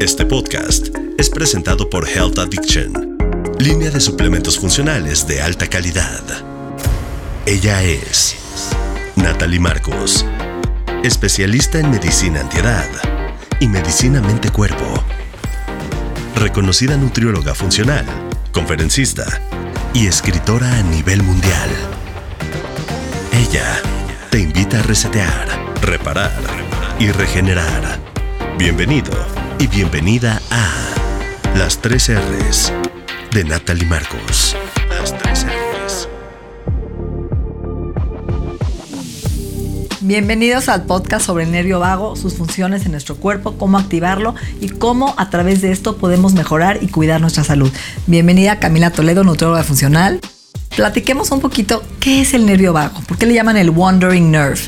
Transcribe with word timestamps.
Este 0.00 0.24
podcast 0.24 0.88
es 1.18 1.28
presentado 1.28 1.90
por 1.90 2.08
Health 2.08 2.38
Addiction, 2.38 3.18
línea 3.58 3.90
de 3.90 4.00
suplementos 4.00 4.58
funcionales 4.58 5.26
de 5.26 5.42
alta 5.42 5.66
calidad. 5.66 6.22
Ella 7.44 7.82
es 7.82 8.34
Natalie 9.16 9.60
Marcos, 9.60 10.24
especialista 11.04 11.80
en 11.80 11.90
medicina 11.90 12.40
antiedad 12.40 12.88
y 13.60 13.68
medicina 13.68 14.22
mente-cuerpo. 14.22 15.04
Reconocida 16.34 16.96
nutrióloga 16.96 17.54
funcional, 17.54 18.06
conferencista 18.52 19.26
y 19.92 20.06
escritora 20.06 20.78
a 20.78 20.82
nivel 20.82 21.22
mundial. 21.22 21.68
Ella 23.34 23.82
te 24.30 24.40
invita 24.40 24.78
a 24.78 24.82
resetear, 24.82 25.46
reparar 25.82 26.40
y 26.98 27.12
regenerar. 27.12 28.00
Bienvenido 28.56 29.39
y 29.60 29.66
bienvenida 29.66 30.40
a 30.50 31.58
Las 31.58 31.82
3 31.82 32.12
R's 32.16 32.72
de 33.32 33.44
Natalie 33.44 33.84
Marcos. 33.84 34.56
Las 34.88 35.14
3 35.18 35.46
R's. 35.84 36.08
Bienvenidos 40.00 40.70
al 40.70 40.84
podcast 40.84 41.26
sobre 41.26 41.44
el 41.44 41.52
nervio 41.52 41.78
vago, 41.78 42.16
sus 42.16 42.32
funciones 42.36 42.86
en 42.86 42.92
nuestro 42.92 43.16
cuerpo, 43.16 43.58
cómo 43.58 43.76
activarlo 43.76 44.34
y 44.62 44.70
cómo 44.70 45.14
a 45.18 45.28
través 45.28 45.60
de 45.60 45.72
esto 45.72 45.98
podemos 45.98 46.32
mejorar 46.32 46.78
y 46.80 46.88
cuidar 46.88 47.20
nuestra 47.20 47.44
salud. 47.44 47.70
Bienvenida 48.06 48.60
Camila 48.60 48.90
Toledo, 48.90 49.24
nutrióloga 49.24 49.62
funcional. 49.62 50.20
Platiquemos 50.74 51.32
un 51.32 51.40
poquito 51.40 51.82
qué 52.00 52.22
es 52.22 52.32
el 52.32 52.46
nervio 52.46 52.72
vago, 52.72 53.02
por 53.06 53.18
qué 53.18 53.26
le 53.26 53.34
llaman 53.34 53.58
el 53.58 53.68
wandering 53.68 54.30
nerve. 54.30 54.62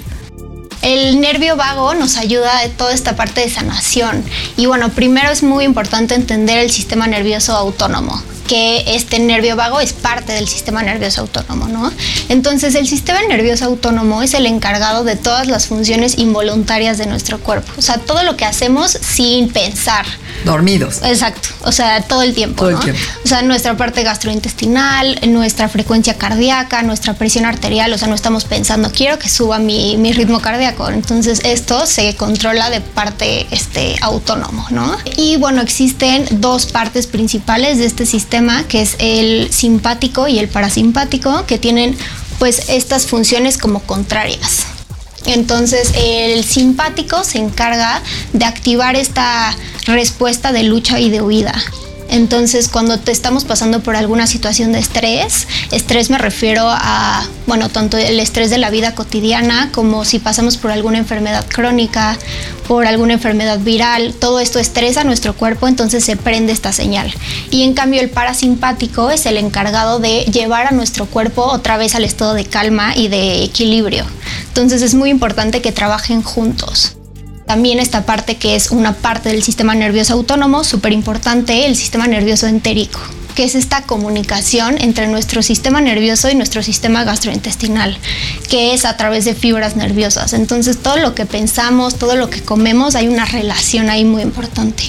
El 0.82 1.20
nervio 1.20 1.56
vago 1.56 1.94
nos 1.94 2.16
ayuda 2.16 2.58
a 2.58 2.68
toda 2.68 2.92
esta 2.92 3.16
parte 3.16 3.40
de 3.40 3.48
sanación. 3.48 4.24
Y 4.56 4.66
bueno, 4.66 4.90
primero 4.90 5.30
es 5.30 5.42
muy 5.42 5.64
importante 5.64 6.14
entender 6.14 6.58
el 6.58 6.70
sistema 6.70 7.06
nervioso 7.06 7.56
autónomo 7.56 8.20
que 8.52 8.84
este 8.96 9.18
nervio 9.18 9.56
vago 9.56 9.80
es 9.80 9.92
parte 9.92 10.32
del 10.32 10.48
sistema 10.48 10.82
nervioso 10.82 11.22
autónomo, 11.22 11.68
¿no? 11.68 11.90
Entonces 12.28 12.74
el 12.74 12.86
sistema 12.86 13.20
nervioso 13.28 13.64
autónomo 13.64 14.22
es 14.22 14.34
el 14.34 14.46
encargado 14.46 15.04
de 15.04 15.16
todas 15.16 15.46
las 15.46 15.66
funciones 15.68 16.18
involuntarias 16.18 16.98
de 16.98 17.06
nuestro 17.06 17.38
cuerpo, 17.40 17.72
o 17.78 17.82
sea, 17.82 17.98
todo 17.98 18.22
lo 18.24 18.36
que 18.36 18.44
hacemos 18.44 18.90
sin 18.90 19.50
pensar. 19.50 20.04
Dormidos. 20.44 21.00
Exacto, 21.04 21.48
o 21.62 21.72
sea, 21.72 22.02
todo 22.02 22.22
el 22.22 22.34
tiempo. 22.34 22.64
Todo 22.64 22.70
el 22.70 22.80
tiempo. 22.80 23.00
O 23.24 23.28
sea, 23.28 23.42
nuestra 23.42 23.76
parte 23.76 24.02
gastrointestinal, 24.02 25.20
nuestra 25.28 25.68
frecuencia 25.68 26.18
cardíaca, 26.18 26.82
nuestra 26.82 27.14
presión 27.14 27.46
arterial, 27.46 27.92
o 27.92 27.98
sea, 27.98 28.08
no 28.08 28.14
estamos 28.14 28.44
pensando, 28.44 28.90
quiero 28.90 29.18
que 29.18 29.28
suba 29.28 29.58
mi, 29.58 29.96
mi 29.96 30.12
ritmo 30.12 30.40
cardíaco. 30.40 30.71
Entonces, 30.92 31.40
esto 31.44 31.86
se 31.86 32.14
controla 32.16 32.70
de 32.70 32.80
parte 32.80 33.46
este, 33.50 33.96
autónomo, 34.00 34.66
¿no? 34.70 34.96
Y 35.16 35.36
bueno, 35.36 35.60
existen 35.62 36.26
dos 36.40 36.66
partes 36.66 37.06
principales 37.06 37.78
de 37.78 37.86
este 37.86 38.06
sistema, 38.06 38.64
que 38.64 38.82
es 38.82 38.96
el 38.98 39.52
simpático 39.52 40.28
y 40.28 40.38
el 40.38 40.48
parasimpático, 40.48 41.46
que 41.46 41.58
tienen 41.58 41.96
pues 42.38 42.68
estas 42.68 43.06
funciones 43.06 43.58
como 43.58 43.80
contrarias. 43.80 44.66
Entonces 45.26 45.92
el 45.96 46.44
simpático 46.44 47.22
se 47.22 47.38
encarga 47.38 48.02
de 48.32 48.44
activar 48.44 48.96
esta 48.96 49.56
respuesta 49.86 50.52
de 50.52 50.64
lucha 50.64 50.98
y 50.98 51.10
de 51.10 51.22
huida. 51.22 51.54
Entonces, 52.12 52.68
cuando 52.68 53.00
estamos 53.06 53.44
pasando 53.44 53.80
por 53.80 53.96
alguna 53.96 54.26
situación 54.26 54.72
de 54.72 54.80
estrés, 54.80 55.48
estrés 55.70 56.10
me 56.10 56.18
refiero 56.18 56.64
a, 56.68 57.26
bueno, 57.46 57.70
tanto 57.70 57.96
el 57.96 58.20
estrés 58.20 58.50
de 58.50 58.58
la 58.58 58.68
vida 58.68 58.94
cotidiana 58.94 59.70
como 59.72 60.04
si 60.04 60.18
pasamos 60.18 60.58
por 60.58 60.70
alguna 60.70 60.98
enfermedad 60.98 61.46
crónica, 61.48 62.18
por 62.68 62.86
alguna 62.86 63.14
enfermedad 63.14 63.60
viral, 63.60 64.12
todo 64.12 64.40
esto 64.40 64.58
estresa 64.58 65.04
nuestro 65.04 65.32
cuerpo, 65.34 65.68
entonces 65.68 66.04
se 66.04 66.18
prende 66.18 66.52
esta 66.52 66.70
señal. 66.74 67.10
Y 67.50 67.62
en 67.62 67.72
cambio 67.72 68.02
el 68.02 68.10
parasimpático 68.10 69.10
es 69.10 69.24
el 69.24 69.38
encargado 69.38 69.98
de 69.98 70.26
llevar 70.26 70.66
a 70.66 70.72
nuestro 70.72 71.06
cuerpo 71.06 71.44
otra 71.44 71.78
vez 71.78 71.94
al 71.94 72.04
estado 72.04 72.34
de 72.34 72.44
calma 72.44 72.94
y 72.94 73.08
de 73.08 73.42
equilibrio. 73.42 74.04
Entonces 74.48 74.82
es 74.82 74.94
muy 74.94 75.08
importante 75.08 75.62
que 75.62 75.72
trabajen 75.72 76.22
juntos. 76.22 76.94
También 77.46 77.80
esta 77.80 78.06
parte 78.06 78.36
que 78.36 78.56
es 78.56 78.70
una 78.70 78.94
parte 78.94 79.28
del 79.28 79.42
sistema 79.42 79.74
nervioso 79.74 80.14
autónomo, 80.14 80.64
súper 80.64 80.92
importante, 80.92 81.66
el 81.66 81.76
sistema 81.76 82.06
nervioso 82.06 82.46
entérico, 82.46 83.00
que 83.34 83.44
es 83.44 83.54
esta 83.54 83.82
comunicación 83.82 84.76
entre 84.80 85.08
nuestro 85.08 85.42
sistema 85.42 85.80
nervioso 85.80 86.30
y 86.30 86.34
nuestro 86.34 86.62
sistema 86.62 87.04
gastrointestinal, 87.04 87.98
que 88.48 88.74
es 88.74 88.84
a 88.84 88.96
través 88.96 89.24
de 89.24 89.34
fibras 89.34 89.76
nerviosas. 89.76 90.32
Entonces 90.32 90.78
todo 90.78 90.98
lo 90.98 91.14
que 91.14 91.26
pensamos, 91.26 91.96
todo 91.96 92.16
lo 92.16 92.30
que 92.30 92.42
comemos, 92.42 92.94
hay 92.94 93.08
una 93.08 93.24
relación 93.24 93.90
ahí 93.90 94.04
muy 94.04 94.22
importante. 94.22 94.84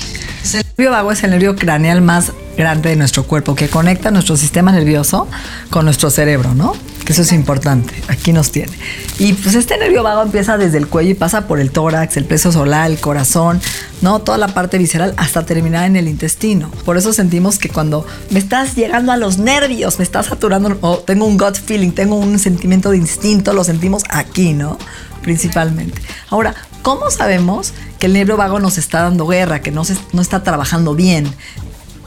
El 0.54 0.64
nervio 0.78 0.92
vago 0.92 1.12
es 1.12 1.24
el 1.24 1.32
nervio 1.32 1.56
craneal 1.56 2.02
más 2.02 2.32
grande 2.58 2.90
de 2.90 2.96
nuestro 2.96 3.24
cuerpo 3.26 3.56
que 3.56 3.70
conecta 3.70 4.12
nuestro 4.12 4.38
sistema 4.38 4.72
nervioso 4.72 5.28
con 5.70 5.86
nuestro 5.86 6.10
cerebro, 6.10 6.54
¿no? 6.54 6.74
Que 7.06 7.12
eso 7.12 7.24
es 7.24 7.34
importante. 7.34 7.94
Aquí 8.08 8.32
nos 8.32 8.52
tiene. 8.52 8.72
Y 9.20 9.34
pues 9.34 9.56
este 9.56 9.78
nervio 9.78 10.04
vago 10.04 10.22
empieza 10.22 10.58
desde 10.58 10.78
el 10.78 10.88
cuello 10.88 11.12
y 11.12 11.16
pasa 11.16 11.48
por 11.48 11.60
el 11.60 11.72
tórax, 11.72 12.16
el 12.16 12.24
pleso 12.24 12.52
solar, 12.52 12.90
el 12.90 13.00
corazón, 13.00 13.60
¿no? 14.02 14.20
Toda 14.20 14.38
la 14.38 14.48
parte 14.48 14.78
visceral 14.78 15.14
hasta 15.18 15.46
terminar 15.46 15.86
en 15.86 15.98
el 15.98 16.08
intestino. 16.08 16.72
Por 16.86 16.98
eso 16.98 17.12
sentimos 17.12 17.60
que 17.60 17.70
cuando 17.70 18.06
me 18.30 18.40
estás 18.40 18.76
llegando 18.76 19.12
a 19.12 19.18
los 19.18 19.38
nervios, 19.38 19.98
me 19.98 20.04
estás 20.04 20.28
saturando, 20.28 20.78
o 20.80 21.00
tengo 21.00 21.26
un 21.26 21.38
gut 21.38 21.56
feeling, 21.56 21.92
tengo 21.92 22.16
un 22.16 22.40
sentimiento 22.40 22.92
de 22.92 22.98
instinto, 22.98 23.52
lo 23.52 23.66
sentimos 23.66 24.04
aquí, 24.10 24.54
¿no? 24.54 24.78
Principalmente. 25.22 26.02
Ahora, 26.30 26.56
¿cómo 26.82 27.10
sabemos 27.12 27.74
que 28.00 28.06
el 28.06 28.14
nervio 28.14 28.38
vago 28.38 28.60
nos 28.60 28.78
está 28.78 29.02
dando 29.02 29.28
guerra, 29.28 29.62
que 29.62 29.72
no, 29.72 29.84
se, 29.84 29.98
no 30.14 30.22
está 30.22 30.44
trabajando 30.44 30.96
bien? 30.96 31.28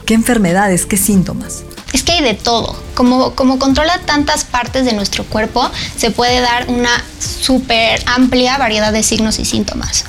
¿Qué 0.05 0.15
enfermedades, 0.15 0.85
qué 0.85 0.97
síntomas? 0.97 1.63
Es 1.93 2.03
que 2.03 2.13
hay 2.13 2.23
de 2.23 2.33
todo. 2.33 2.75
Como, 2.95 3.33
como 3.35 3.59
controla 3.59 3.99
tantas 4.05 4.43
partes 4.43 4.85
de 4.85 4.93
nuestro 4.93 5.23
cuerpo, 5.23 5.69
se 5.95 6.11
puede 6.11 6.39
dar 6.41 6.67
una 6.69 7.03
súper 7.19 8.03
amplia 8.05 8.57
variedad 8.57 8.91
de 8.91 9.03
signos 9.03 9.39
y 9.39 9.45
síntomas. 9.45 10.05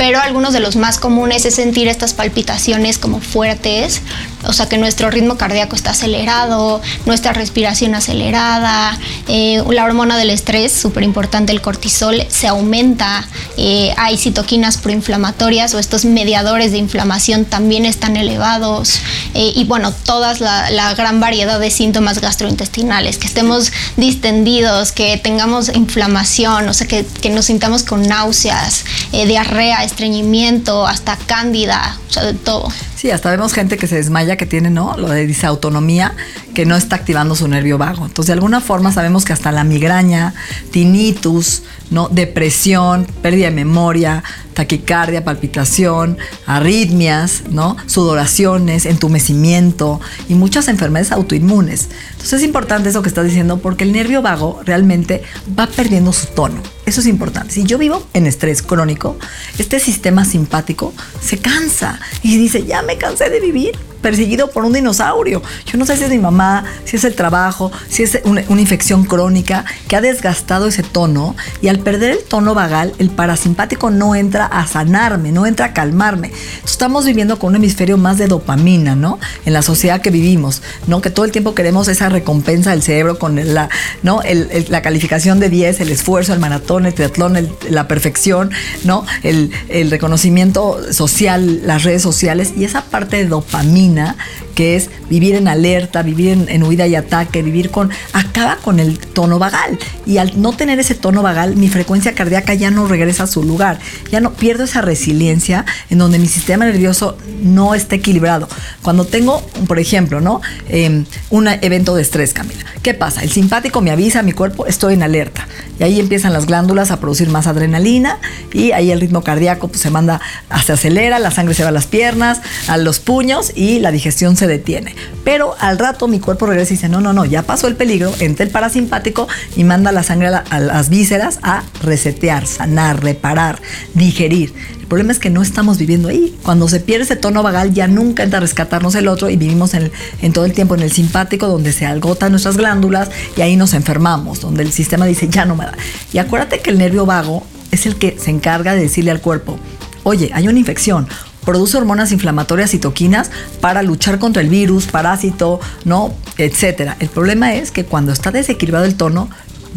Pero 0.00 0.18
algunos 0.18 0.54
de 0.54 0.60
los 0.60 0.76
más 0.76 0.96
comunes 0.96 1.44
es 1.44 1.56
sentir 1.56 1.86
estas 1.86 2.14
palpitaciones 2.14 2.96
como 2.96 3.20
fuertes, 3.20 4.00
o 4.44 4.52
sea 4.54 4.66
que 4.66 4.78
nuestro 4.78 5.10
ritmo 5.10 5.36
cardíaco 5.36 5.76
está 5.76 5.90
acelerado, 5.90 6.80
nuestra 7.04 7.34
respiración 7.34 7.94
acelerada, 7.94 8.98
eh, 9.28 9.62
la 9.70 9.84
hormona 9.84 10.16
del 10.16 10.30
estrés, 10.30 10.72
súper 10.72 11.02
importante, 11.02 11.52
el 11.52 11.60
cortisol, 11.60 12.24
se 12.30 12.48
aumenta, 12.48 13.28
eh, 13.58 13.92
hay 13.98 14.16
citoquinas 14.16 14.78
proinflamatorias 14.78 15.74
o 15.74 15.78
estos 15.78 16.06
mediadores 16.06 16.72
de 16.72 16.78
inflamación 16.78 17.44
también 17.44 17.84
están 17.84 18.16
elevados, 18.16 19.00
eh, 19.34 19.52
y 19.54 19.64
bueno, 19.64 19.92
todas 19.92 20.40
la, 20.40 20.70
la, 20.70 20.94
gran 20.94 21.20
variedad 21.20 21.60
de 21.60 21.70
síntomas 21.70 22.22
gastrointestinales, 22.22 23.18
que 23.18 23.26
estemos 23.26 23.70
distendidos, 23.98 24.92
que 24.92 25.18
tengamos 25.18 25.68
inflamación, 25.68 26.70
o 26.70 26.72
sea 26.72 26.88
que, 26.88 27.04
que 27.20 27.28
nos 27.28 27.44
sintamos 27.44 27.82
con 27.82 28.08
náuseas, 28.08 28.84
diarrea, 29.12 29.84
estreñimiento, 29.90 30.86
hasta 30.86 31.16
cándida, 31.16 31.98
o 32.08 32.12
sea, 32.12 32.24
de 32.24 32.34
todo. 32.34 32.68
Sí, 33.00 33.10
hasta 33.10 33.30
vemos 33.30 33.54
gente 33.54 33.78
que 33.78 33.86
se 33.86 33.94
desmaya, 33.94 34.36
que 34.36 34.44
tiene, 34.44 34.68
¿no? 34.68 34.94
Lo 34.98 35.08
de 35.08 35.26
disautonomía, 35.26 36.12
que 36.52 36.66
no 36.66 36.76
está 36.76 36.96
activando 36.96 37.34
su 37.34 37.48
nervio 37.48 37.78
vago. 37.78 38.04
Entonces, 38.04 38.26
de 38.26 38.34
alguna 38.34 38.60
forma 38.60 38.92
sabemos 38.92 39.24
que 39.24 39.32
hasta 39.32 39.52
la 39.52 39.64
migraña, 39.64 40.34
tinnitus, 40.70 41.62
¿no? 41.88 42.10
Depresión, 42.10 43.06
pérdida 43.22 43.46
de 43.46 43.52
memoria, 43.52 44.22
taquicardia, 44.52 45.24
palpitación, 45.24 46.18
arritmias, 46.44 47.44
¿no? 47.48 47.78
Sudoraciones, 47.86 48.84
entumecimiento 48.84 49.98
y 50.28 50.34
muchas 50.34 50.68
enfermedades 50.68 51.10
autoinmunes. 51.10 51.88
Entonces, 52.10 52.34
es 52.34 52.42
importante 52.42 52.90
eso 52.90 53.00
que 53.00 53.08
estás 53.08 53.24
diciendo 53.24 53.60
porque 53.60 53.84
el 53.84 53.92
nervio 53.92 54.20
vago 54.20 54.60
realmente 54.66 55.22
va 55.58 55.66
perdiendo 55.66 56.12
su 56.12 56.26
tono. 56.26 56.60
Eso 56.84 57.00
es 57.00 57.06
importante. 57.06 57.54
Si 57.54 57.64
yo 57.64 57.78
vivo 57.78 58.06
en 58.14 58.26
estrés 58.26 58.62
crónico, 58.62 59.16
este 59.58 59.78
sistema 59.78 60.24
simpático 60.24 60.92
se 61.22 61.38
cansa 61.38 62.00
y 62.22 62.36
dice, 62.36 62.64
ya 62.64 62.82
me 62.82 62.89
cansé 62.96 63.30
de 63.30 63.38
vivir 63.40 63.72
perseguido 64.00 64.50
por 64.50 64.64
un 64.64 64.72
dinosaurio. 64.72 65.42
Yo 65.66 65.78
no 65.78 65.86
sé 65.86 65.96
si 65.96 66.04
es 66.04 66.10
mi 66.10 66.18
mamá, 66.18 66.64
si 66.84 66.96
es 66.96 67.04
el 67.04 67.14
trabajo, 67.14 67.70
si 67.88 68.02
es 68.02 68.18
una, 68.24 68.42
una, 68.48 68.60
infección 68.60 69.04
crónica 69.04 69.64
que 69.88 69.96
ha 69.96 70.00
desgastado 70.00 70.66
ese 70.66 70.82
tono 70.82 71.34
y 71.62 71.68
al 71.68 71.78
perder 71.78 72.12
el 72.12 72.24
tono 72.24 72.54
vagal, 72.54 72.92
el 72.98 73.10
parasimpático 73.10 73.90
no 73.90 74.14
entra 74.14 74.46
a 74.46 74.66
sanarme, 74.66 75.32
no 75.32 75.46
entra 75.46 75.66
a 75.66 75.72
calmarme. 75.72 76.30
Estamos 76.64 77.04
viviendo 77.04 77.38
con 77.38 77.50
un 77.50 77.56
hemisferio 77.56 77.96
más 77.96 78.18
de 78.18 78.26
dopamina, 78.26 78.94
¿no? 78.94 79.18
En 79.44 79.52
la 79.52 79.62
sociedad 79.62 80.00
que 80.00 80.10
vivimos, 80.10 80.62
¿no? 80.86 81.00
Que 81.00 81.10
todo 81.10 81.24
el 81.24 81.32
tiempo 81.32 81.54
queremos 81.54 81.88
esa 81.88 82.08
recompensa 82.08 82.70
del 82.70 82.82
cerebro 82.82 83.18
con 83.18 83.36
la, 83.54 83.68
¿no? 84.02 84.22
El, 84.22 84.48
el, 84.50 84.66
la 84.68 84.82
calificación 84.82 85.40
de 85.40 85.48
10, 85.48 85.80
el 85.80 85.90
esfuerzo, 85.90 86.32
el 86.32 86.40
maratón, 86.40 86.86
el 86.86 86.94
triatlón, 86.94 87.36
el, 87.36 87.50
la 87.68 87.88
perfección, 87.88 88.50
¿no? 88.84 89.04
El 89.22 89.50
reconocimiento 89.90 90.80
social, 90.92 91.66
las 91.66 91.82
redes 91.82 92.02
sociales 92.02 92.52
y 92.56 92.64
esa 92.64 92.84
parte 92.84 93.16
de 93.16 93.26
dopamina 93.26 93.89
adrenalina, 93.90 94.16
que 94.54 94.76
es 94.76 94.90
vivir 95.08 95.34
en 95.34 95.48
alerta, 95.48 96.02
vivir 96.02 96.46
en, 96.48 96.62
huida 96.62 96.86
y 96.86 96.94
ataque, 96.94 97.42
vivir 97.42 97.70
con, 97.70 97.90
acaba 98.12 98.56
con 98.56 98.80
el 98.80 98.98
tono 98.98 99.38
vagal. 99.38 99.78
Y 100.06 100.18
al 100.18 100.40
no 100.40 100.52
tener 100.52 100.78
ese 100.78 100.94
tono 100.94 101.22
vagal, 101.22 101.56
mi 101.56 101.68
frecuencia 101.68 102.14
cardíaca 102.14 102.54
ya 102.54 102.70
no 102.70 102.86
regresa 102.86 103.24
a 103.24 103.26
su 103.26 103.42
lugar, 103.42 103.78
ya 104.10 104.20
no 104.20 104.32
pierdo 104.32 104.64
esa 104.64 104.80
resiliencia 104.82 105.64
en 105.88 105.98
donde 105.98 106.18
mi 106.18 106.28
sistema 106.28 106.64
nervioso 106.64 107.16
no 107.42 107.74
está 107.74 107.96
equilibrado. 107.96 108.48
Cuando 108.82 109.04
tengo, 109.04 109.40
por 109.66 109.78
ejemplo, 109.78 110.20
¿no? 110.20 110.40
Em, 110.68 111.04
un 111.30 111.48
evento 111.48 111.94
de 111.94 112.02
estrés, 112.02 112.32
Camila. 112.32 112.64
¿Qué 112.82 112.94
pasa? 112.94 113.22
El 113.22 113.30
simpático 113.30 113.80
me 113.80 113.90
avisa 113.90 114.22
mi 114.22 114.32
cuerpo, 114.32 114.66
estoy 114.66 114.94
en 114.94 115.02
alerta. 115.02 115.46
Y 115.78 115.82
ahí 115.84 116.00
empiezan 116.00 116.32
las 116.32 116.46
glándulas 116.46 116.90
a 116.90 117.00
producir 117.00 117.28
más 117.28 117.46
adrenalina 117.46 118.18
y 118.52 118.72
ahí 118.72 118.90
el 118.90 119.00
ritmo 119.00 119.22
cardíaco 119.22 119.68
pues, 119.68 119.80
se 119.80 119.90
manda, 119.90 120.20
se 120.64 120.72
acelera, 120.72 121.18
la 121.18 121.30
sangre 121.30 121.54
se 121.54 121.62
va 121.62 121.70
a 121.70 121.72
las 121.72 121.86
piernas, 121.86 122.40
a 122.68 122.76
los 122.76 123.00
puños 123.00 123.52
y 123.54 123.79
la 123.80 123.90
digestión 123.92 124.36
se 124.36 124.46
detiene. 124.46 124.94
Pero 125.24 125.54
al 125.58 125.78
rato 125.78 126.08
mi 126.08 126.20
cuerpo 126.20 126.46
regresa 126.46 126.72
y 126.72 126.76
dice, 126.76 126.88
no, 126.88 127.00
no, 127.00 127.12
no, 127.12 127.24
ya 127.24 127.42
pasó 127.42 127.66
el 127.66 127.76
peligro, 127.76 128.12
entra 128.20 128.44
el 128.44 128.50
parasimpático 128.50 129.28
y 129.56 129.64
manda 129.64 129.92
la 129.92 130.02
sangre 130.02 130.28
a, 130.28 130.60
las 130.60 130.88
vísceras 130.88 131.38
a 131.42 131.62
resetear, 131.82 132.46
sanar, 132.46 133.02
reparar, 133.02 133.60
digerir. 133.94 134.52
El 134.80 134.86
problema 134.86 135.12
es 135.12 135.18
que 135.18 135.30
no 135.30 135.42
estamos 135.42 135.78
viviendo 135.78 136.08
ahí. 136.08 136.36
Cuando 136.42 136.68
se 136.68 136.80
pierde 136.80 137.04
ese 137.04 137.16
tono 137.16 137.42
vagal, 137.42 137.72
ya 137.72 137.86
nunca 137.86 138.24
entra 138.24 138.38
a 138.38 138.40
rescatarnos 138.40 138.94
el 138.96 139.06
otro 139.08 139.30
y 139.30 139.36
vivimos 139.36 139.74
en, 139.74 139.92
en, 140.20 140.32
todo 140.32 140.44
el 140.44 140.52
tiempo 140.52 140.74
en 140.74 140.82
el 140.82 140.90
simpático, 140.90 141.46
donde 141.46 141.72
se 141.72 141.86
agotan 141.86 142.32
nuestras 142.32 142.56
glándulas 142.56 143.08
y 143.36 143.40
ahí 143.42 143.56
nos 143.56 143.72
enfermamos, 143.74 144.40
donde 144.40 144.62
el 144.62 144.72
sistema 144.72 145.06
dice, 145.06 145.28
ya 145.28 145.44
no 145.44 145.54
me 145.54 145.64
da. 145.64 145.74
Y 146.12 146.18
acuérdate 146.18 146.58
que 146.58 146.70
el 146.70 146.78
nervio 146.78 147.06
vago 147.06 147.46
es 147.70 147.86
el 147.86 147.96
que 147.96 148.16
se 148.18 148.30
encarga 148.30 148.74
de 148.74 148.82
decirle 148.82 149.10
al 149.10 149.20
cuerpo, 149.20 149.58
oye, 150.02 150.30
hay 150.34 150.48
una 150.48 150.58
infección, 150.58 151.06
produce 151.44 151.76
hormonas 151.76 152.12
inflamatorias 152.12 152.70
citoquinas 152.70 153.30
para 153.60 153.82
luchar 153.82 154.18
contra 154.18 154.42
el 154.42 154.48
virus, 154.48 154.86
parásito, 154.86 155.60
¿no? 155.84 156.12
Etcétera. 156.38 156.96
El 157.00 157.08
problema 157.08 157.54
es 157.54 157.70
que 157.70 157.84
cuando 157.84 158.12
está 158.12 158.30
desequilibrado 158.30 158.84
el 158.84 158.96
tono, 158.96 159.28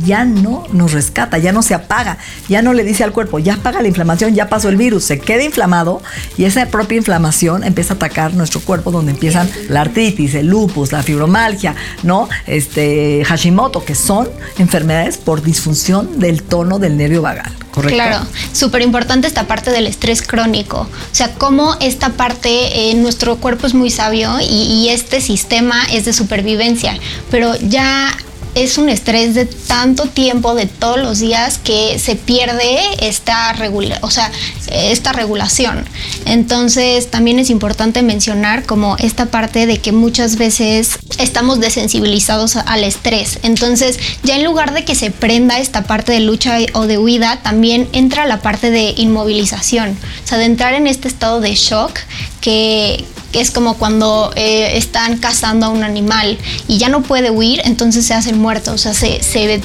ya 0.06 0.25
no 0.25 0.63
nos 0.71 0.92
rescata, 0.92 1.38
ya 1.38 1.51
no 1.51 1.62
se 1.62 1.74
apaga, 1.74 2.18
ya 2.50 2.62
no 2.62 2.74
le 2.74 2.83
dice 2.83 3.04
al 3.04 3.12
cuerpo, 3.12 3.39
ya 3.39 3.56
apaga 3.56 3.81
la 3.81 3.88
inflamación, 3.88 4.33
ya 4.33 4.50
pasó 4.50 4.69
el 4.69 4.77
virus, 4.77 5.04
se 5.04 5.19
queda 5.19 5.44
inflamado 5.44 6.01
y 6.38 6.45
esa 6.45 6.65
propia 6.68 6.98
inflamación 6.98 7.63
empieza 7.63 7.94
a 7.94 7.98
atacar 7.98 8.33
nuestro 8.33 8.62
cuerpo 8.62 8.92
donde 8.92 9.12
empiezan 9.12 9.50
la 9.69 9.81
artritis, 9.81 10.36
el 10.36 10.48
lupus, 10.48 10.92
la 10.92 11.04
fibromalgia, 11.04 11.75
¿no? 12.04 12.27
Este 12.48 13.24
Hashimoto, 13.25 13.86
que 13.86 13.95
son 13.95 14.30
enfermedades 14.57 15.18
por 15.18 15.42
disfunción 15.42 16.19
del 16.19 16.44
tono 16.44 16.80
del 16.80 16.98
nervio 16.98 17.21
vagal. 17.21 17.51
¿Correcto? 17.74 17.96
Claro, 17.96 18.25
súper 18.52 18.84
importante 18.84 19.28
esta 19.28 19.48
parte 19.48 19.72
del 19.72 19.88
estrés 19.88 20.22
crónico. 20.22 20.81
O 20.81 21.16
sea, 21.16 21.34
cómo 21.34 21.75
esta 21.80 22.10
parte, 22.10 22.90
eh, 22.92 22.94
nuestro 22.96 23.38
cuerpo 23.38 23.66
es 23.66 23.74
muy 23.74 23.90
sabio 23.90 24.38
y 24.42 24.90
este 24.90 25.22
sistema 25.22 25.84
es 25.92 26.06
de 26.06 26.14
supervivencia, 26.14 26.98
pero 27.31 27.56
ya 27.56 28.16
es 28.56 28.78
un 28.78 28.90
estrés 28.90 29.36
de 29.36 29.46
tanto 29.46 30.06
tiempo, 30.08 30.56
de 30.56 30.66
todos 30.66 31.00
los 31.00 31.20
días, 31.20 31.58
que 31.58 32.00
se 32.00 32.16
pierde 32.16 32.80
esta, 33.00 33.54
regula 33.54 34.00
o 34.02 34.12
sea, 34.12 34.32
esta 34.72 35.14
regulación. 35.14 35.86
Entonces, 36.26 37.10
también 37.10 37.40
es 37.40 37.50
importante 37.50 38.02
mencionar 38.02 38.66
como 38.66 38.96
esta 39.00 39.28
parte 39.28 39.66
de 39.66 39.78
que 39.78 39.92
muchas 39.92 40.38
veces 40.38 40.98
estamos 41.20 41.60
desensibilizados 41.60 42.56
al 42.56 42.84
estrés. 42.84 43.40
Entonces, 43.44 43.98
ya 44.24 44.36
en 44.36 44.44
lugar 44.44 44.74
de 44.74 44.86
que 44.86 44.96
se 44.96 45.12
prenda 45.12 45.60
esta 45.60 45.84
parte 45.84 46.12
de 46.12 46.20
lucha 46.20 46.58
o 46.74 46.88
de 46.88 46.98
huida, 46.98 47.42
también 47.42 47.88
entra 47.94 48.26
la 48.26 48.42
parte 48.42 48.72
de 48.72 48.94
inmovilización. 48.98 49.98
O 50.24 50.28
sea, 50.28 50.38
de 50.38 50.46
entrar 50.46 50.74
en 50.74 50.88
este 50.88 51.08
estado 51.08 51.40
de 51.40 51.56
shock 51.56 52.00
que, 52.42 53.06
es 53.34 53.52
como 53.52 53.76
cuando 53.78 54.32
eh, 54.36 54.78
están 54.78 55.18
cazando 55.18 55.68
a 55.68 55.70
un 55.70 55.84
animal 55.84 56.38
y 56.68 56.78
ya 56.78 56.90
no 56.90 57.02
puede 57.02 57.32
huir, 57.32 57.62
entonces 57.66 58.06
se 58.06 58.14
hace 58.14 58.30
el 58.30 58.38
muerto, 58.38 58.74
o 58.74 58.78
sea, 58.78 58.94
se, 58.94 59.22
se 59.22 59.62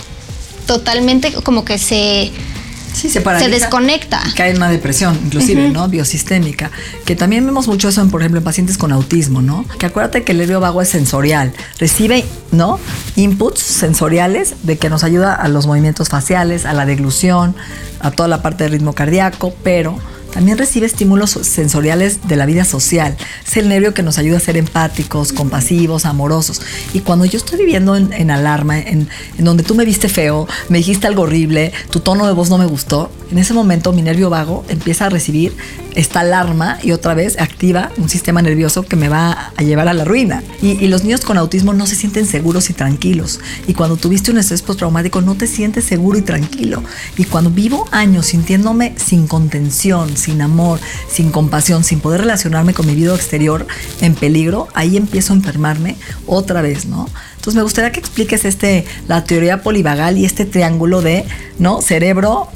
totalmente 0.67 1.33
como 1.33 1.65
que 1.65 1.79
se... 1.79 2.33
Sí, 2.93 3.09
se, 3.11 3.23
se 3.23 3.49
desconecta. 3.49 4.21
Cae 4.35 4.51
en 4.51 4.57
una 4.57 4.69
depresión, 4.69 5.17
inclusive, 5.25 5.69
¿no? 5.69 5.87
Biosistémica. 5.89 6.73
Que 7.05 7.15
también 7.15 7.47
vemos 7.47 7.69
mucho 7.69 7.91
eso, 7.91 8.01
en, 8.01 8.11
por 8.11 8.23
ejemplo, 8.23 8.39
en 8.39 8.45
pacientes 8.45 8.77
con 8.77 8.91
autismo, 8.91 9.41
¿no? 9.41 9.65
Que 9.79 9.87
acuérdate 9.87 10.25
que 10.25 10.33
el 10.33 10.39
nervio 10.39 10.59
vago 10.59 10.83
es 10.83 10.89
sensorial. 10.89 11.53
Recibe, 11.79 12.25
¿no? 12.51 12.81
Inputs 13.15 13.61
sensoriales 13.61 14.55
de 14.65 14.79
que 14.79 14.91
nos 14.91 15.05
ayuda 15.05 15.35
a 15.35 15.47
los 15.47 15.69
movimientos 15.69 16.09
faciales, 16.09 16.65
a 16.65 16.73
la 16.73 16.87
deglución, 16.87 17.55
a 18.01 18.11
toda 18.11 18.29
la 18.29 18.43
parte 18.43 18.65
del 18.65 18.73
ritmo 18.73 18.95
cardíaco, 18.95 19.55
pero 19.63 19.97
también 20.33 20.59
recibe 20.59 20.87
estímulos 20.87 21.31
sensoriales 21.31 22.29
de 22.29 22.37
la 22.37 22.47
vida 22.47 22.65
social. 22.65 23.17
Es 23.47 23.57
el 23.57 23.69
nervio 23.69 23.95
que 23.95 24.03
nos 24.03 24.19
ayuda 24.19 24.37
a 24.37 24.41
ser 24.41 24.57
empáticos, 24.57 25.33
compasivos, 25.33 26.05
amorosos. 26.05 26.61
Y 26.93 27.01
cuando 27.01 27.25
yo 27.25 27.39
estoy 27.39 27.59
viviendo 27.59 27.97
en, 27.97 28.31
alarma, 28.31 28.79
en, 28.79 29.09
en, 29.39 29.45
donde 29.45 29.63
tú 29.63 29.75
me 29.75 29.85
viste 29.85 30.09
feo, 30.09 30.47
me 30.69 30.79
dijiste 30.79 31.07
algo 31.07 31.23
horrible, 31.23 31.73
tu 31.91 32.01
tono 32.01 32.27
de 32.27 32.33
voz 32.33 32.51
no 32.51 32.59
me 32.59 32.67
gustó, 32.67 33.11
en 33.31 33.39
ese 33.39 33.55
momento 33.55 33.93
mi 33.93 34.03
nervio 34.03 34.31
vago 34.31 34.65
empieza 34.69 35.07
a 35.07 35.09
recibir 35.11 35.57
esta 35.99 36.21
alarma 36.21 36.79
y 36.85 36.93
otra 36.93 37.15
vez 37.15 37.41
activa 37.41 37.91
un 37.97 38.09
sistema 38.09 38.41
nervioso 38.41 38.85
que 38.85 38.95
me 38.95 39.09
va 39.09 39.53
a 39.57 39.63
llevar 39.65 39.89
a 39.89 39.93
la 39.93 40.05
ruina. 40.05 40.45
Y, 40.63 40.87
los 40.87 41.03
niños 41.03 41.23
con 41.23 41.37
autismo 41.37 41.75
no 41.75 41.87
se 41.87 41.97
sienten 41.97 42.25
seguros 42.25 42.71
y 42.71 42.73
tranquilos. 42.73 43.41
Y 43.67 43.75
cuando 43.75 43.97
tuviste 43.97 44.31
un 44.31 44.39
estrés 44.39 44.63
postraumático 44.63 45.21
no 45.21 45.35
te 45.35 45.49
sientes 45.49 45.85
seguro 45.85 46.17
y 46.17 46.23
tranquilo. 46.23 46.85
Y 47.17 47.25
cuando 47.25 47.51
vivo 47.51 47.89
años 47.91 48.27
sintiéndome 48.27 48.95
sin 48.97 49.27
contención, 49.27 50.17
sin 50.17 50.41
amor, 50.41 50.79
sin 51.11 51.33
compasión, 51.33 51.83
sin 51.83 51.99
poder 51.99 52.21
relacionarme 52.21 52.75
con 52.75 52.87
mi 52.87 52.95
vida 52.95 53.15
exterior 53.15 53.67
en 54.01 54.15
peligro, 54.15 54.69
ahí 54.75 54.97
empiezo 54.97 55.33
a 55.33 55.37
enfermarme 55.37 55.97
otra 56.27 56.63
vez, 56.63 56.87
¿no? 56.87 57.09
Entonces 57.35 57.57
me 57.57 57.63
gustaría 57.63 57.91
que 57.91 57.99
expliques 57.99 58.45
este, 58.45 58.85
la 59.09 59.25
teoría 59.25 59.63
polivagal 59.63 60.17
y 60.17 60.25
este 60.25 60.45
triángulo 60.45 61.03
de 61.03 61.25
¿no? 61.59 61.83
cerebro, 61.83 62.49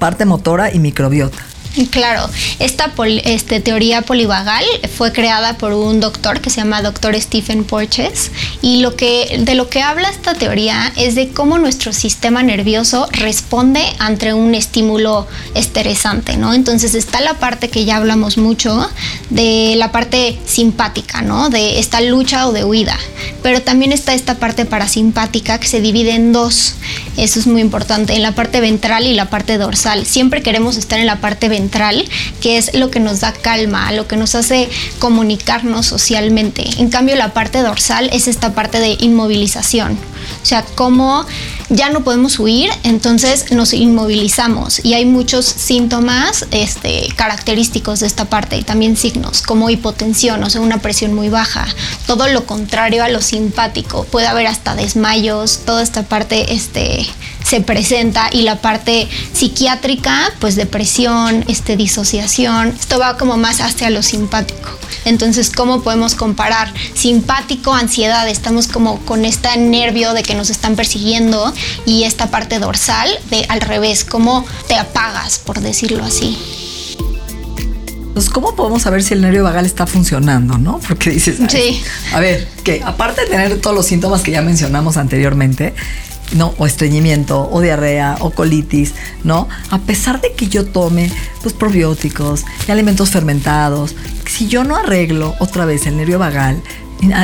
parte 0.00 0.24
motora 0.24 0.74
y 0.74 0.80
microbiota. 0.80 1.51
Claro, 1.90 2.28
esta 2.58 2.92
este, 3.24 3.60
teoría 3.60 4.02
polivagal 4.02 4.64
fue 4.94 5.10
creada 5.12 5.56
por 5.56 5.72
un 5.72 6.00
doctor 6.00 6.40
que 6.40 6.50
se 6.50 6.58
llama 6.58 6.82
doctor 6.82 7.18
Stephen 7.18 7.64
Porches 7.64 8.30
y 8.60 8.80
lo 8.80 8.94
que, 8.94 9.40
de 9.40 9.54
lo 9.54 9.70
que 9.70 9.80
habla 9.80 10.10
esta 10.10 10.34
teoría 10.34 10.92
es 10.96 11.14
de 11.14 11.30
cómo 11.30 11.58
nuestro 11.58 11.94
sistema 11.94 12.42
nervioso 12.42 13.08
responde 13.12 13.82
ante 13.98 14.34
un 14.34 14.54
estímulo 14.54 15.26
estresante, 15.54 16.36
¿no? 16.36 16.52
Entonces 16.52 16.94
está 16.94 17.22
la 17.22 17.34
parte 17.34 17.70
que 17.70 17.86
ya 17.86 17.96
hablamos 17.96 18.36
mucho 18.36 18.90
de 19.30 19.74
la 19.76 19.92
parte 19.92 20.38
simpática, 20.44 21.22
¿no? 21.22 21.48
De 21.48 21.78
esta 21.78 22.02
lucha 22.02 22.48
o 22.48 22.52
de 22.52 22.64
huida, 22.64 22.98
pero 23.42 23.62
también 23.62 23.92
está 23.92 24.12
esta 24.12 24.34
parte 24.34 24.66
parasimpática 24.66 25.58
que 25.58 25.68
se 25.68 25.80
divide 25.80 26.12
en 26.12 26.34
dos, 26.34 26.74
eso 27.16 27.40
es 27.40 27.46
muy 27.46 27.62
importante, 27.62 28.14
en 28.14 28.22
la 28.22 28.32
parte 28.32 28.60
ventral 28.60 29.06
y 29.06 29.14
la 29.14 29.30
parte 29.30 29.56
dorsal. 29.56 30.04
Siempre 30.04 30.42
queremos 30.42 30.76
estar 30.76 30.98
en 30.98 31.06
la 31.06 31.20
parte 31.20 31.48
ventral 31.48 31.61
que 32.40 32.58
es 32.58 32.74
lo 32.74 32.90
que 32.90 33.00
nos 33.00 33.20
da 33.20 33.32
calma, 33.32 33.92
lo 33.92 34.06
que 34.06 34.16
nos 34.16 34.34
hace 34.34 34.68
comunicarnos 34.98 35.86
socialmente. 35.86 36.64
En 36.78 36.90
cambio, 36.90 37.16
la 37.16 37.32
parte 37.32 37.58
dorsal 37.60 38.08
es 38.12 38.28
esta 38.28 38.54
parte 38.54 38.80
de 38.80 38.96
inmovilización. 39.00 39.98
O 40.42 40.46
sea, 40.46 40.64
como 40.74 41.26
ya 41.68 41.90
no 41.90 42.04
podemos 42.04 42.38
huir, 42.38 42.70
entonces 42.82 43.50
nos 43.52 43.72
inmovilizamos 43.72 44.84
y 44.84 44.94
hay 44.94 45.04
muchos 45.04 45.46
síntomas 45.46 46.46
este, 46.50 47.08
característicos 47.16 48.00
de 48.00 48.06
esta 48.06 48.26
parte 48.26 48.56
y 48.56 48.62
también 48.62 48.96
signos 48.96 49.42
como 49.42 49.70
hipotensión, 49.70 50.42
o 50.42 50.50
sea, 50.50 50.60
una 50.60 50.78
presión 50.78 51.14
muy 51.14 51.28
baja, 51.28 51.66
todo 52.06 52.28
lo 52.28 52.44
contrario 52.46 53.02
a 53.02 53.08
lo 53.08 53.20
simpático, 53.20 54.04
puede 54.04 54.26
haber 54.26 54.46
hasta 54.46 54.74
desmayos, 54.74 55.60
toda 55.64 55.82
esta 55.82 56.02
parte 56.02 56.52
este, 56.52 57.06
se 57.44 57.60
presenta 57.60 58.28
y 58.32 58.42
la 58.42 58.60
parte 58.60 59.08
psiquiátrica, 59.32 60.32
pues 60.40 60.56
depresión, 60.56 61.44
este, 61.48 61.76
disociación, 61.76 62.68
esto 62.68 62.98
va 62.98 63.16
como 63.16 63.36
más 63.36 63.60
hacia 63.60 63.90
lo 63.90 64.02
simpático. 64.02 64.70
Entonces, 65.04 65.50
¿cómo 65.50 65.82
podemos 65.82 66.14
comparar 66.14 66.72
simpático, 66.94 67.74
ansiedad? 67.74 68.28
Estamos 68.28 68.68
como 68.68 69.00
con 69.00 69.24
este 69.24 69.56
nervio 69.56 70.14
de 70.14 70.22
que 70.22 70.34
nos 70.34 70.50
están 70.50 70.76
persiguiendo 70.76 71.52
y 71.86 72.04
esta 72.04 72.30
parte 72.30 72.58
dorsal 72.58 73.10
de 73.30 73.44
al 73.48 73.60
revés, 73.60 74.04
cómo 74.04 74.46
te 74.68 74.76
apagas, 74.76 75.38
por 75.38 75.60
decirlo 75.60 76.04
así. 76.04 76.38
Entonces, 78.12 78.30
¿cómo 78.30 78.54
podemos 78.54 78.82
saber 78.82 79.02
si 79.02 79.14
el 79.14 79.22
nervio 79.22 79.42
vagal 79.42 79.64
está 79.64 79.86
funcionando, 79.86 80.58
no? 80.58 80.78
Porque 80.86 81.08
dices, 81.08 81.38
sí. 81.48 81.82
a 82.12 82.20
ver, 82.20 82.46
que 82.62 82.82
aparte 82.84 83.22
de 83.22 83.28
tener 83.28 83.58
todos 83.58 83.74
los 83.74 83.86
síntomas 83.86 84.20
que 84.20 84.32
ya 84.32 84.42
mencionamos 84.42 84.98
anteriormente, 84.98 85.74
¿no? 86.34 86.54
O 86.58 86.66
estreñimiento, 86.66 87.48
o 87.50 87.60
diarrea, 87.60 88.16
o 88.20 88.30
colitis, 88.30 88.94
¿no? 89.24 89.48
A 89.70 89.78
pesar 89.78 90.20
de 90.20 90.32
que 90.32 90.48
yo 90.48 90.64
tome, 90.66 91.10
pues, 91.42 91.54
probióticos 91.54 92.44
y 92.66 92.70
alimentos 92.70 93.10
fermentados, 93.10 93.94
si 94.26 94.48
yo 94.48 94.64
no 94.64 94.76
arreglo 94.76 95.34
otra 95.38 95.64
vez 95.64 95.86
el 95.86 95.96
nervio 95.96 96.18
vagal, 96.18 96.62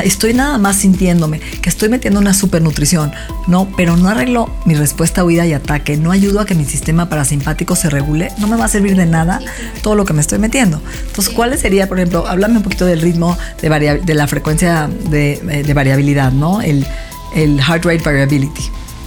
estoy 0.03 0.33
nada 0.33 0.57
más 0.57 0.75
sintiéndome 0.75 1.39
que 1.39 1.69
estoy 1.69 1.87
metiendo 1.87 2.19
una 2.19 2.33
supernutrición, 2.33 3.13
no, 3.47 3.69
pero 3.77 3.95
no 3.95 4.09
arreglo 4.09 4.49
mi 4.65 4.75
respuesta 4.75 5.21
a 5.21 5.23
huida 5.23 5.45
y 5.45 5.53
ataque, 5.53 5.95
no 5.95 6.11
ayudo 6.11 6.41
a 6.41 6.45
que 6.45 6.53
mi 6.53 6.65
sistema 6.65 7.07
parasimpático 7.07 7.77
se 7.77 7.89
regule, 7.89 8.29
no 8.39 8.47
me 8.47 8.57
va 8.57 8.65
a 8.65 8.67
servir 8.67 8.97
de 8.97 9.05
nada 9.05 9.39
todo 9.81 9.95
lo 9.95 10.03
que 10.03 10.11
me 10.11 10.19
estoy 10.19 10.37
metiendo. 10.37 10.81
Entonces, 11.07 11.33
¿cuál 11.33 11.57
sería, 11.57 11.87
por 11.87 11.97
ejemplo, 11.97 12.27
háblame 12.27 12.57
un 12.57 12.63
poquito 12.63 12.85
del 12.85 13.01
ritmo 13.01 13.37
de, 13.61 14.01
de 14.03 14.13
la 14.13 14.27
frecuencia 14.27 14.89
de, 15.09 15.63
de 15.65 15.73
variabilidad, 15.73 16.33
¿no? 16.33 16.61
El, 16.61 16.85
el 17.33 17.61
heart 17.61 17.85
rate 17.85 18.03
variability. 18.03 18.63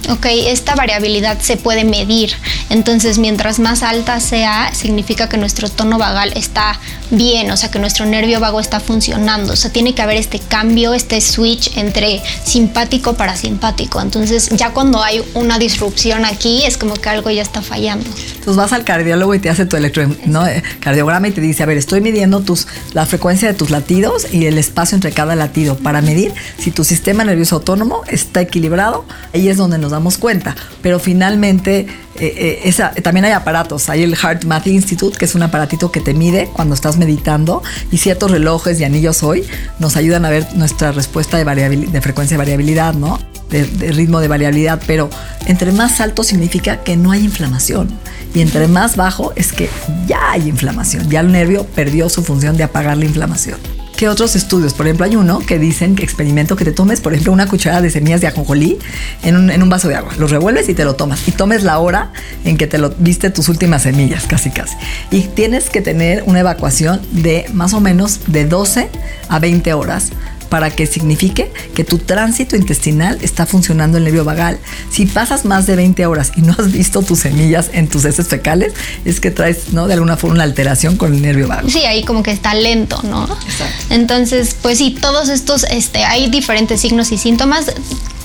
Ok, 0.09 0.25
esta 0.47 0.75
variabilidad 0.75 1.39
se 1.39 1.55
puede 1.55 1.85
medir. 1.85 2.33
Entonces, 2.69 3.19
mientras 3.19 3.59
más 3.59 3.83
alta 3.83 4.19
sea, 4.19 4.73
significa 4.73 5.29
que 5.29 5.37
nuestro 5.37 5.69
tono 5.69 5.97
vagal 5.97 6.33
está 6.35 6.79
bien, 7.09 7.49
o 7.51 7.57
sea, 7.57 7.71
que 7.71 7.79
nuestro 7.79 8.05
nervio 8.05 8.39
vago 8.39 8.59
está 8.59 8.79
funcionando. 8.79 9.53
O 9.53 9.55
sea, 9.55 9.71
tiene 9.71 9.95
que 9.95 10.01
haber 10.01 10.17
este 10.17 10.39
cambio, 10.39 10.93
este 10.93 11.21
switch 11.21 11.77
entre 11.77 12.21
simpático 12.43 13.13
parasimpático. 13.13 14.01
Entonces, 14.01 14.49
ya 14.49 14.71
cuando 14.71 15.01
hay 15.01 15.23
una 15.35 15.57
disrupción 15.57 16.25
aquí, 16.25 16.65
es 16.65 16.77
como 16.77 16.95
que 16.95 17.09
algo 17.09 17.29
ya 17.29 17.41
está 17.41 17.61
fallando. 17.61 18.09
Entonces 18.43 18.57
vas 18.57 18.73
al 18.73 18.83
cardiólogo 18.83 19.33
y 19.35 19.39
te 19.39 19.49
hace 19.49 19.65
tu 19.65 19.77
electrocardiograma 19.77 21.29
y 21.29 21.31
te 21.31 21.39
dice, 21.39 21.63
a 21.63 21.65
ver, 21.65 21.77
estoy 21.77 22.01
midiendo 22.01 22.41
tus, 22.41 22.67
la 22.91 23.05
frecuencia 23.05 23.47
de 23.47 23.53
tus 23.53 23.69
latidos 23.69 24.27
y 24.33 24.47
el 24.47 24.57
espacio 24.57 24.95
entre 24.95 25.13
cada 25.13 25.35
latido 25.35 25.77
para 25.77 26.01
medir 26.01 26.33
si 26.57 26.71
tu 26.71 26.83
sistema 26.83 27.23
nervioso 27.23 27.55
autónomo 27.55 28.01
está 28.07 28.41
equilibrado. 28.41 29.05
Ahí 29.33 29.47
es 29.47 29.55
donde 29.55 29.77
nos 29.77 29.92
damos 29.93 30.17
cuenta. 30.17 30.55
Pero 30.81 30.99
finalmente, 30.99 31.87
eh, 32.19 32.61
eh, 32.63 33.01
también 33.01 33.25
hay 33.25 33.31
aparatos. 33.31 33.89
Hay 33.89 34.03
el 34.03 34.15
Heart 34.15 34.45
Math 34.45 34.67
Institute, 34.67 35.17
que 35.17 35.25
es 35.25 35.35
un 35.35 35.43
aparatito 35.43 35.91
que 35.91 36.01
te 36.01 36.13
mide 36.13 36.49
cuando 36.53 36.75
estás 36.75 36.97
meditando, 36.97 37.63
y 37.91 37.97
ciertos 37.97 38.31
relojes 38.31 38.79
y 38.79 38.83
anillos 38.83 39.23
hoy 39.23 39.45
nos 39.79 39.95
ayudan 39.95 40.25
a 40.25 40.29
ver 40.29 40.45
nuestra 40.55 40.91
respuesta 40.91 41.37
de, 41.37 41.77
de 41.77 42.01
frecuencia 42.01 42.35
de 42.35 42.39
variabilidad, 42.39 42.93
¿no? 42.93 43.19
De, 43.49 43.65
de, 43.65 43.91
ritmo 43.91 44.19
de 44.19 44.27
variabilidad, 44.27 44.81
pero 44.87 45.09
entre 45.45 45.71
más 45.71 46.01
alto 46.01 46.23
significa 46.23 46.77
que 46.77 46.97
no 46.97 47.11
hay 47.11 47.23
inflamación 47.23 47.87
y 48.33 48.41
entre 48.41 48.67
más 48.67 48.95
bajo 48.95 49.31
es 49.35 49.53
que 49.53 49.69
ya 50.07 50.31
hay 50.31 50.49
inflamación, 50.49 51.07
ya 51.07 51.19
el 51.19 51.31
nervio 51.31 51.67
perdió 51.67 52.09
su 52.09 52.23
función 52.23 52.57
de 52.57 52.63
apagar 52.63 52.97
la 52.97 53.05
inflamación 53.05 53.59
que 53.95 54.09
otros 54.09 54.35
estudios. 54.35 54.73
Por 54.73 54.85
ejemplo, 54.85 55.05
hay 55.05 55.15
uno 55.15 55.39
que 55.39 55.59
dicen 55.59 55.95
que 55.95 56.03
experimento 56.03 56.55
que 56.55 56.65
te 56.65 56.71
tomes, 56.71 57.01
por 57.01 57.13
ejemplo, 57.13 57.31
una 57.33 57.47
cucharada 57.47 57.81
de 57.81 57.89
semillas 57.89 58.21
de 58.21 58.27
ajonjolí 58.27 58.79
en 59.23 59.35
un, 59.35 59.49
en 59.49 59.63
un 59.63 59.69
vaso 59.69 59.87
de 59.87 59.95
agua. 59.95 60.11
Los 60.17 60.31
revuelves 60.31 60.69
y 60.69 60.73
te 60.73 60.85
lo 60.85 60.95
tomas. 60.95 61.27
Y 61.27 61.31
tomes 61.31 61.63
la 61.63 61.79
hora 61.79 62.11
en 62.45 62.57
que 62.57 62.67
te 62.67 62.77
lo 62.77 62.89
viste 62.97 63.29
tus 63.29 63.49
últimas 63.49 63.83
semillas, 63.83 64.25
casi 64.27 64.49
casi. 64.49 64.75
Y 65.11 65.21
tienes 65.21 65.69
que 65.69 65.81
tener 65.81 66.23
una 66.25 66.39
evacuación 66.39 67.01
de 67.11 67.45
más 67.53 67.73
o 67.73 67.79
menos 67.79 68.21
de 68.27 68.45
12 68.45 68.89
a 69.29 69.39
20 69.39 69.73
horas 69.73 70.11
para 70.53 70.69
que 70.69 70.85
signifique 70.85 71.51
que 71.73 71.83
tu 71.83 71.97
tránsito 71.97 72.55
intestinal 72.55 73.17
está 73.23 73.47
funcionando 73.47 73.97
el 73.97 74.03
nervio 74.03 74.23
vagal. 74.23 74.59
Si 74.91 75.07
pasas 75.07 75.45
más 75.45 75.65
de 75.65 75.75
20 75.75 76.05
horas 76.05 76.31
y 76.35 76.41
no 76.41 76.53
has 76.55 76.71
visto 76.71 77.01
tus 77.01 77.21
semillas 77.21 77.71
en 77.73 77.87
tus 77.87 78.05
heces 78.05 78.27
fecales, 78.27 78.71
es 79.03 79.19
que 79.19 79.31
traes, 79.31 79.73
¿no? 79.73 79.87
De 79.87 79.95
alguna 79.95 80.15
forma 80.15 80.35
una 80.35 80.43
alteración 80.43 80.95
con 80.95 81.11
el 81.15 81.23
nervio 81.23 81.47
vago. 81.47 81.67
Sí, 81.71 81.85
ahí 81.85 82.03
como 82.03 82.21
que 82.21 82.29
está 82.29 82.53
lento, 82.53 83.01
¿no? 83.01 83.23
Exacto. 83.23 83.65
Entonces, 83.89 84.55
pues 84.61 84.77
sí, 84.77 84.95
todos 85.01 85.29
estos, 85.29 85.63
este, 85.71 86.03
hay 86.03 86.29
diferentes 86.29 86.81
signos 86.81 87.11
y 87.11 87.17
síntomas 87.17 87.73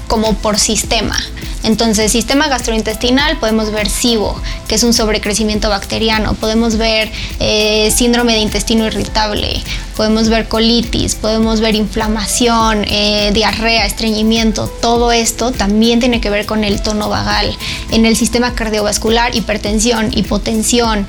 como 0.09 0.35
por 0.35 0.59
sistema. 0.59 1.17
Entonces, 1.65 2.13
sistema 2.13 2.49
gastrointestinal, 2.49 3.39
podemos 3.39 3.71
ver 3.73 3.91
SIBO, 3.91 4.41
que 4.69 4.77
es 4.77 4.85
un 4.85 4.95
sobrecrecimiento 4.95 5.69
bacteriano, 5.69 6.35
podemos 6.35 6.77
ver 6.77 7.11
eh, 7.41 7.93
síndrome 7.95 8.33
de 8.33 8.39
intestino 8.39 8.87
irritable, 8.87 9.61
podemos 9.97 10.29
ver 10.29 10.49
colitis, 10.49 11.17
podemos 11.17 11.61
ver 11.61 11.75
inflamación, 11.75 12.85
eh, 12.87 13.33
diarrea, 13.35 13.87
estreñimiento, 13.87 14.69
todo 14.81 15.11
esto 15.11 15.51
también 15.51 15.99
tiene 15.99 16.21
que 16.21 16.31
ver 16.31 16.47
con 16.47 16.63
el 16.63 16.81
tono 16.81 17.09
vagal. 17.09 17.55
En 17.91 18.07
el 18.07 18.17
sistema 18.17 18.55
cardiovascular, 18.55 19.35
hipertensión, 19.35 20.11
hipotensión, 20.17 21.07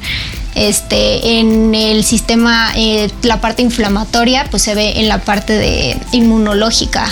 este, 0.56 1.40
en 1.40 1.76
el 1.76 2.04
sistema, 2.04 2.74
eh, 2.76 3.10
la 3.22 3.40
parte 3.40 3.62
inflamatoria, 3.62 4.48
pues 4.50 4.64
se 4.64 4.74
ve 4.74 5.00
en 5.00 5.08
la 5.08 5.20
parte 5.20 5.54
de 5.54 5.98
inmunológica, 6.12 7.08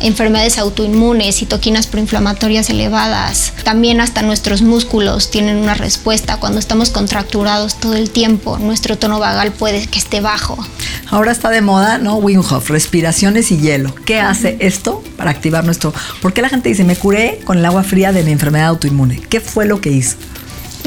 enfermedades 0.00 0.58
autoinmunes, 0.58 1.36
citoquinas 1.36 1.86
proinflamatorias 1.86 2.70
elevadas. 2.70 3.52
También 3.64 4.00
hasta 4.00 4.22
nuestros 4.22 4.62
músculos 4.62 5.30
tienen 5.30 5.56
una 5.56 5.74
respuesta. 5.74 6.38
Cuando 6.38 6.58
estamos 6.58 6.90
contracturados 6.90 7.80
todo 7.80 7.94
el 7.94 8.10
tiempo, 8.10 8.58
nuestro 8.58 8.96
tono 8.98 9.18
vagal 9.18 9.52
puede 9.52 9.86
que 9.86 9.98
esté 9.98 10.20
bajo. 10.20 10.58
Ahora 11.08 11.32
está 11.32 11.50
de 11.50 11.60
moda, 11.60 11.98
¿no? 11.98 12.16
Wim 12.16 12.40
Hof, 12.40 12.70
respiraciones 12.70 13.50
y 13.52 13.58
hielo. 13.58 13.94
¿Qué 14.04 14.20
hace 14.20 14.56
esto 14.60 15.02
para 15.16 15.30
activar 15.30 15.64
nuestro... 15.64 15.94
¿Por 16.20 16.32
qué 16.32 16.42
la 16.42 16.48
gente 16.48 16.68
dice, 16.68 16.84
me 16.84 16.96
curé 16.96 17.40
con 17.44 17.58
el 17.58 17.64
agua 17.64 17.84
fría 17.84 18.12
de 18.12 18.24
mi 18.24 18.32
enfermedad 18.32 18.68
autoinmune? 18.68 19.20
¿Qué 19.28 19.40
fue 19.40 19.66
lo 19.66 19.80
que 19.80 19.90
hizo? 19.90 20.16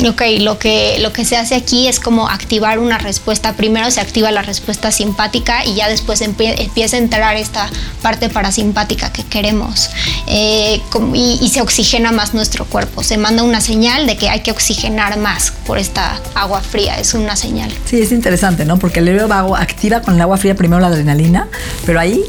Ok, 0.08 0.22
lo 0.40 0.60
que, 0.60 0.98
lo 1.00 1.12
que 1.12 1.26
se 1.26 1.36
hace 1.36 1.56
aquí 1.56 1.88
es 1.88 2.00
como 2.00 2.30
activar 2.30 2.80
una 2.80 2.98
respuesta. 2.98 3.54
Primero 3.54 3.92
se 3.92 4.00
activa 4.00 4.32
la 4.32 4.42
respuesta 4.42 4.92
simpática 4.92 5.66
y 5.66 5.76
ya 5.76 5.90
después 5.90 6.22
empieza 6.22 6.96
a 6.96 7.00
entrar 7.00 7.36
esta 7.36 7.70
parte 8.02 8.30
parasimpática 8.30 9.12
que 9.12 9.24
queremos. 9.24 9.90
Eh, 10.28 10.82
y, 11.14 11.50
se 11.50 11.62
oxigena 11.62 12.12
más 12.12 12.34
nuestro 12.34 12.66
cuerpo. 12.66 13.04
Se 13.04 13.18
manda 13.18 13.44
una 13.44 13.60
señal 13.60 14.08
de 14.08 14.16
que 14.16 14.30
hay 14.30 14.42
que 14.42 14.52
oxigenar 14.52 15.18
más 15.18 15.52
por 15.66 15.78
esta 15.78 16.20
agua 16.34 16.62
fría. 16.62 16.98
Es 17.00 17.14
una 17.14 17.36
señal. 17.36 17.74
Sí, 17.86 18.00
es 18.00 18.12
interesante, 18.12 18.66
¿no? 18.66 18.78
Porque 18.78 19.00
el 19.00 19.06
nervio 19.06 19.28
vago 19.28 19.56
activa 19.56 20.02
con 20.02 20.16
el 20.16 20.22
agua 20.22 20.38
fría 20.38 20.56
primero 20.56 20.80
la 20.80 20.88
adrenalina, 20.88 21.48
pero 21.86 22.00
ahí 22.00 22.24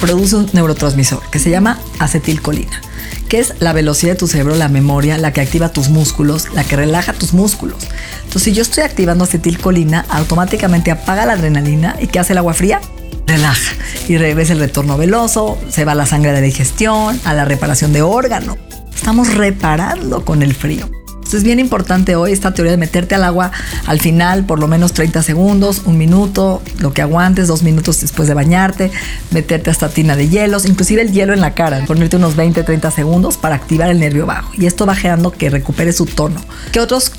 produce 0.00 0.36
un 0.36 0.50
neurotransmisor 0.52 1.22
que 1.30 1.38
se 1.38 1.50
llama 1.50 1.78
acetilcolina 1.98 2.82
que 3.28 3.38
es 3.38 3.54
la 3.60 3.72
velocidad 3.72 4.12
de 4.12 4.18
tu 4.18 4.28
cerebro, 4.28 4.54
la 4.54 4.68
memoria, 4.68 5.18
la 5.18 5.32
que 5.32 5.40
activa 5.40 5.70
tus 5.70 5.88
músculos, 5.88 6.48
la 6.54 6.64
que 6.64 6.76
relaja 6.76 7.12
tus 7.12 7.32
músculos. 7.32 7.78
Entonces, 8.18 8.42
si 8.42 8.52
yo 8.52 8.62
estoy 8.62 8.84
activando 8.84 9.24
acetilcolina, 9.24 10.04
automáticamente 10.08 10.90
apaga 10.90 11.26
la 11.26 11.34
adrenalina 11.34 11.96
y 12.00 12.06
¿qué 12.06 12.18
hace 12.18 12.32
el 12.32 12.38
agua 12.38 12.54
fría? 12.54 12.80
Relaja 13.26 13.72
y 14.08 14.18
regresa 14.18 14.52
el 14.52 14.60
retorno 14.60 14.96
veloso, 14.96 15.58
se 15.68 15.84
va 15.84 15.94
la 15.94 16.06
sangre 16.06 16.32
de 16.32 16.40
digestión, 16.40 17.20
a 17.24 17.34
la 17.34 17.44
reparación 17.44 17.92
de 17.92 18.02
órgano. 18.02 18.56
Estamos 18.94 19.34
reparando 19.34 20.24
con 20.24 20.42
el 20.42 20.54
frío. 20.54 20.88
Entonces 21.26 21.38
es 21.38 21.44
bien 21.44 21.58
importante 21.58 22.14
hoy 22.14 22.30
esta 22.30 22.54
teoría 22.54 22.70
de 22.70 22.76
meterte 22.76 23.16
al 23.16 23.24
agua 23.24 23.50
al 23.86 23.98
final, 23.98 24.44
por 24.44 24.60
lo 24.60 24.68
menos 24.68 24.92
30 24.92 25.24
segundos, 25.24 25.82
un 25.84 25.98
minuto, 25.98 26.62
lo 26.78 26.92
que 26.92 27.02
aguantes, 27.02 27.48
dos 27.48 27.64
minutos 27.64 28.00
después 28.00 28.28
de 28.28 28.34
bañarte, 28.34 28.92
meterte 29.32 29.70
hasta 29.70 29.88
tina 29.88 30.14
de 30.14 30.28
hielos, 30.28 30.66
inclusive 30.66 31.02
el 31.02 31.10
hielo 31.10 31.34
en 31.34 31.40
la 31.40 31.52
cara, 31.54 31.84
ponerte 31.84 32.14
unos 32.14 32.36
20, 32.36 32.62
30 32.62 32.92
segundos 32.92 33.38
para 33.38 33.56
activar 33.56 33.90
el 33.90 33.98
nervio 33.98 34.24
bajo. 34.24 34.52
Y 34.56 34.66
esto 34.66 34.86
va 34.86 34.94
generando 34.94 35.32
que 35.32 35.50
recupere 35.50 35.92
su 35.92 36.06
tono. 36.06 36.40
¿Qué 36.70 36.78
otras 36.78 37.10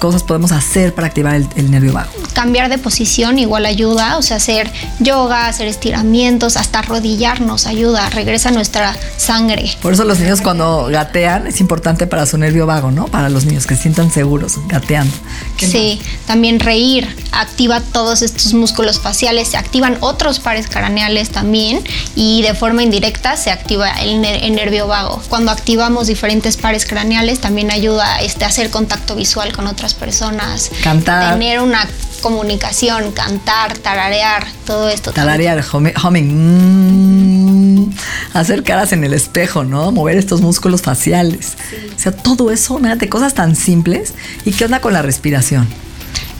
cosas 0.00 0.24
podemos 0.24 0.50
hacer 0.50 0.92
para 0.92 1.06
activar 1.06 1.36
el, 1.36 1.46
el 1.54 1.70
nervio 1.70 1.92
bajo? 1.92 2.10
Cambiar 2.32 2.68
de 2.68 2.78
posición 2.78 3.38
igual 3.38 3.66
ayuda, 3.66 4.18
o 4.18 4.22
sea, 4.22 4.38
hacer 4.38 4.68
yoga, 4.98 5.46
hacer 5.46 5.68
estiramientos, 5.68 6.56
hasta 6.56 6.80
arrodillarnos 6.80 7.68
ayuda, 7.68 8.10
regresa 8.10 8.50
nuestra 8.50 8.96
sangre. 9.16 9.70
Por 9.80 9.92
eso 9.92 10.02
los 10.04 10.18
niños 10.18 10.40
cuando 10.40 10.86
gatean 10.90 11.46
es 11.46 11.60
importante 11.60 12.08
para 12.08 12.26
su 12.26 12.36
nervio 12.36 12.66
vago, 12.66 12.90
¿no? 12.90 13.06
Para 13.06 13.28
los 13.28 13.43
niños 13.44 13.66
que 13.66 13.76
se 13.76 13.82
sientan 13.82 14.10
seguros 14.10 14.54
gateando. 14.68 15.14
Sí, 15.58 16.00
también 16.26 16.60
reír 16.60 17.08
activa 17.32 17.80
todos 17.80 18.22
estos 18.22 18.54
músculos 18.54 19.00
faciales, 19.00 19.48
se 19.48 19.56
activan 19.56 19.98
otros 20.00 20.40
pares 20.40 20.66
craneales 20.68 21.30
también 21.30 21.82
y 22.14 22.42
de 22.42 22.54
forma 22.54 22.82
indirecta 22.82 23.36
se 23.36 23.50
activa 23.50 23.90
el, 24.00 24.20
nervio 24.54 24.86
vago. 24.86 25.20
Cuando 25.28 25.50
activamos 25.50 26.06
diferentes 26.06 26.56
pares 26.56 26.86
craneales 26.86 27.40
también 27.40 27.70
ayuda 27.70 28.20
este, 28.20 28.44
a 28.44 28.48
hacer 28.48 28.70
contacto 28.70 29.16
visual 29.16 29.52
con 29.52 29.66
otras 29.66 29.94
personas. 29.94 30.70
Cantar. 30.82 31.34
Tener 31.34 31.60
una 31.60 31.88
comunicación, 32.20 33.12
cantar, 33.12 33.76
tararear, 33.78 34.46
todo 34.66 34.88
esto. 34.88 35.12
Tararear, 35.12 35.62
humming, 35.72 36.32
mm, 36.32 37.43
hacer 38.32 38.62
caras 38.62 38.92
en 38.92 39.04
el 39.04 39.14
espejo, 39.14 39.64
¿no? 39.64 39.92
Mover 39.92 40.16
estos 40.16 40.40
músculos 40.40 40.82
faciales. 40.82 41.54
O 41.96 41.98
sea, 41.98 42.12
todo 42.12 42.50
eso, 42.50 42.78
de 42.78 43.08
cosas 43.08 43.34
tan 43.34 43.56
simples. 43.56 44.14
¿Y 44.44 44.52
qué 44.52 44.64
onda 44.64 44.80
con 44.80 44.92
la 44.92 45.02
respiración? 45.02 45.68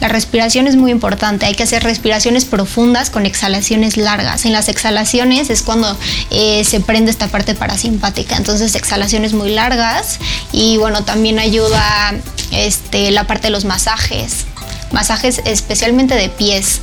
La 0.01 0.09
respiración 0.09 0.67
es 0.67 0.75
muy 0.75 0.91
importante, 0.91 1.45
hay 1.45 1.55
que 1.55 1.63
hacer 1.63 1.83
respiraciones 1.83 2.43
profundas 2.43 3.09
con 3.09 3.25
exhalaciones 3.25 3.95
largas. 3.95 4.45
En 4.45 4.51
las 4.51 4.67
exhalaciones 4.67 5.49
es 5.49 5.61
cuando 5.61 5.97
eh, 6.31 6.63
se 6.65 6.81
prende 6.81 7.11
esta 7.11 7.27
parte 7.27 7.55
parasimpática, 7.55 8.35
entonces 8.35 8.75
exhalaciones 8.75 9.33
muy 9.33 9.51
largas 9.51 10.19
y 10.51 10.77
bueno, 10.77 11.05
también 11.05 11.39
ayuda 11.39 12.13
este, 12.51 13.09
la 13.11 13.25
parte 13.25 13.47
de 13.47 13.51
los 13.51 13.63
masajes 13.63 14.45
masajes 14.91 15.41
especialmente 15.45 16.15
de 16.15 16.29
pies. 16.29 16.79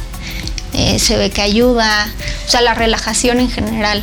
Eh, 0.74 0.98
se 0.98 1.16
ve 1.16 1.30
que 1.30 1.42
ayuda, 1.42 2.08
o 2.46 2.50
sea, 2.50 2.60
la 2.60 2.74
relajación 2.74 3.40
en 3.40 3.50
general. 3.50 4.02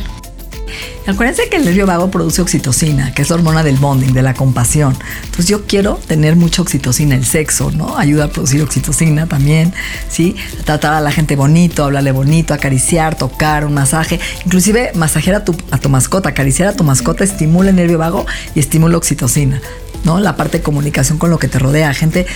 Acuérdense 1.06 1.48
que 1.48 1.56
el 1.56 1.64
nervio 1.64 1.86
vago 1.86 2.10
produce 2.10 2.42
oxitocina, 2.42 3.12
que 3.12 3.22
es 3.22 3.30
la 3.30 3.36
hormona 3.36 3.62
del 3.62 3.76
bonding, 3.76 4.12
de 4.12 4.22
la 4.22 4.34
compasión. 4.34 4.96
Entonces 5.24 5.46
yo 5.46 5.66
quiero 5.66 5.98
tener 6.06 6.36
mucha 6.36 6.62
oxitocina, 6.62 7.14
el 7.14 7.24
sexo, 7.24 7.70
¿no? 7.70 7.98
Ayuda 7.98 8.24
a 8.24 8.28
producir 8.28 8.62
oxitocina 8.62 9.26
también, 9.26 9.72
¿sí? 10.08 10.36
Tratar 10.64 10.94
a 10.94 11.00
la 11.00 11.10
gente 11.10 11.36
bonito, 11.36 11.84
hablarle 11.84 12.12
bonito, 12.12 12.54
acariciar, 12.54 13.16
tocar, 13.16 13.64
un 13.64 13.74
masaje, 13.74 14.20
inclusive 14.44 14.92
masajear 14.94 15.36
a 15.36 15.44
tu, 15.44 15.56
a 15.70 15.78
tu 15.78 15.88
mascota, 15.88 16.28
acariciar 16.28 16.68
a 16.68 16.72
tu 16.74 16.84
mascota 16.84 17.24
estimula 17.24 17.70
el 17.70 17.76
nervio 17.76 17.98
vago 17.98 18.26
y 18.54 18.60
estimula 18.60 18.96
oxitocina, 18.96 19.60
¿no? 20.04 20.20
La 20.20 20.36
parte 20.36 20.58
de 20.58 20.62
comunicación 20.62 21.18
con 21.18 21.30
lo 21.30 21.38
que 21.38 21.48
te 21.48 21.58
rodea, 21.58 21.92
gente, 21.94 22.26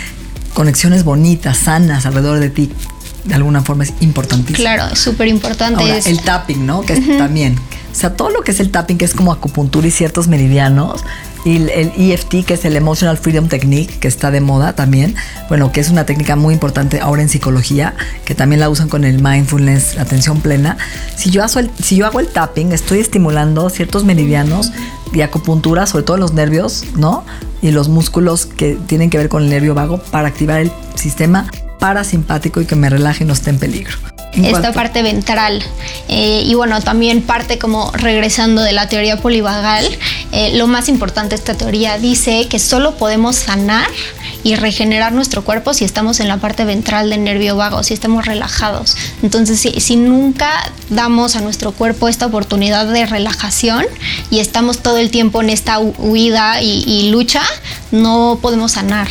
conexiones 0.54 1.04
bonitas, 1.04 1.58
sanas 1.58 2.06
alrededor 2.06 2.40
de 2.40 2.50
ti 2.50 2.70
de 3.24 3.34
alguna 3.34 3.62
forma 3.62 3.84
es 3.84 3.92
importantísimo. 4.00 4.56
Claro, 4.58 4.94
súper 4.94 5.28
importante. 5.28 5.82
El 6.06 6.20
tapping, 6.20 6.64
¿no? 6.66 6.82
Que 6.82 6.94
es 6.94 7.18
también. 7.18 7.56
O 7.94 7.96
sea, 7.96 8.16
todo 8.16 8.30
lo 8.30 8.42
que 8.42 8.50
es 8.50 8.58
el 8.58 8.72
tapping, 8.72 8.98
que 8.98 9.04
es 9.04 9.14
como 9.14 9.30
acupuntura 9.30 9.86
y 9.86 9.92
ciertos 9.92 10.26
meridianos, 10.26 11.04
y 11.44 11.56
el 11.56 11.92
EFT, 11.96 12.44
que 12.44 12.54
es 12.54 12.64
el 12.64 12.74
Emotional 12.74 13.16
Freedom 13.16 13.46
Technique, 13.46 13.98
que 14.00 14.08
está 14.08 14.32
de 14.32 14.40
moda 14.40 14.72
también, 14.72 15.14
bueno, 15.48 15.70
que 15.70 15.80
es 15.80 15.90
una 15.90 16.04
técnica 16.04 16.34
muy 16.34 16.54
importante 16.54 17.00
ahora 17.00 17.22
en 17.22 17.28
psicología, 17.28 17.94
que 18.24 18.34
también 18.34 18.58
la 18.58 18.68
usan 18.68 18.88
con 18.88 19.04
el 19.04 19.22
mindfulness, 19.22 19.96
atención 19.96 20.40
plena. 20.40 20.76
Si 21.16 21.30
yo, 21.30 21.44
hago 21.44 21.60
el, 21.60 21.70
si 21.80 21.94
yo 21.94 22.06
hago 22.06 22.18
el 22.18 22.26
tapping, 22.26 22.72
estoy 22.72 22.98
estimulando 22.98 23.70
ciertos 23.70 24.02
meridianos 24.02 24.72
y 25.12 25.20
acupuntura, 25.20 25.86
sobre 25.86 26.02
todo 26.02 26.16
los 26.16 26.32
nervios, 26.32 26.84
¿no? 26.96 27.24
Y 27.62 27.70
los 27.70 27.88
músculos 27.88 28.46
que 28.46 28.76
tienen 28.88 29.08
que 29.08 29.18
ver 29.18 29.28
con 29.28 29.44
el 29.44 29.50
nervio 29.50 29.72
vago 29.74 29.98
para 29.98 30.26
activar 30.26 30.60
el 30.60 30.72
sistema 30.96 31.46
parasimpático 31.78 32.60
y 32.60 32.64
que 32.64 32.74
me 32.74 32.90
relaje 32.90 33.22
y 33.22 33.26
no 33.26 33.34
esté 33.34 33.50
en 33.50 33.58
peligro. 33.58 34.13
Esta 34.42 34.72
parte 34.72 35.02
ventral. 35.02 35.62
Eh, 36.08 36.42
y 36.44 36.54
bueno, 36.54 36.80
también 36.80 37.22
parte 37.22 37.58
como 37.58 37.90
regresando 37.92 38.62
de 38.62 38.72
la 38.72 38.88
teoría 38.88 39.18
polivagal, 39.18 39.86
eh, 40.32 40.56
lo 40.56 40.66
más 40.66 40.88
importante 40.88 41.30
de 41.30 41.36
esta 41.36 41.54
teoría 41.54 41.98
dice 41.98 42.48
que 42.48 42.58
solo 42.58 42.96
podemos 42.96 43.36
sanar 43.36 43.88
y 44.42 44.56
regenerar 44.56 45.12
nuestro 45.12 45.42
cuerpo 45.42 45.72
si 45.72 45.84
estamos 45.84 46.20
en 46.20 46.28
la 46.28 46.36
parte 46.36 46.64
ventral 46.64 47.08
del 47.08 47.24
nervio 47.24 47.56
vago, 47.56 47.82
si 47.82 47.94
estamos 47.94 48.26
relajados. 48.26 48.96
Entonces, 49.22 49.60
si, 49.60 49.96
nunca 49.96 50.50
damos 50.90 51.36
a 51.36 51.40
nuestro 51.40 51.72
cuerpo 51.72 52.08
esta 52.08 52.26
oportunidad 52.26 52.86
de 52.86 53.06
relajación 53.06 53.86
y 54.30 54.40
estamos 54.40 54.80
todo 54.80 54.98
el 54.98 55.10
tiempo 55.10 55.40
en 55.40 55.50
esta 55.50 55.78
huida 55.78 56.60
y 56.60 57.10
lucha, 57.10 57.42
no 57.90 58.38
podemos 58.42 58.72
sanar 58.72 59.08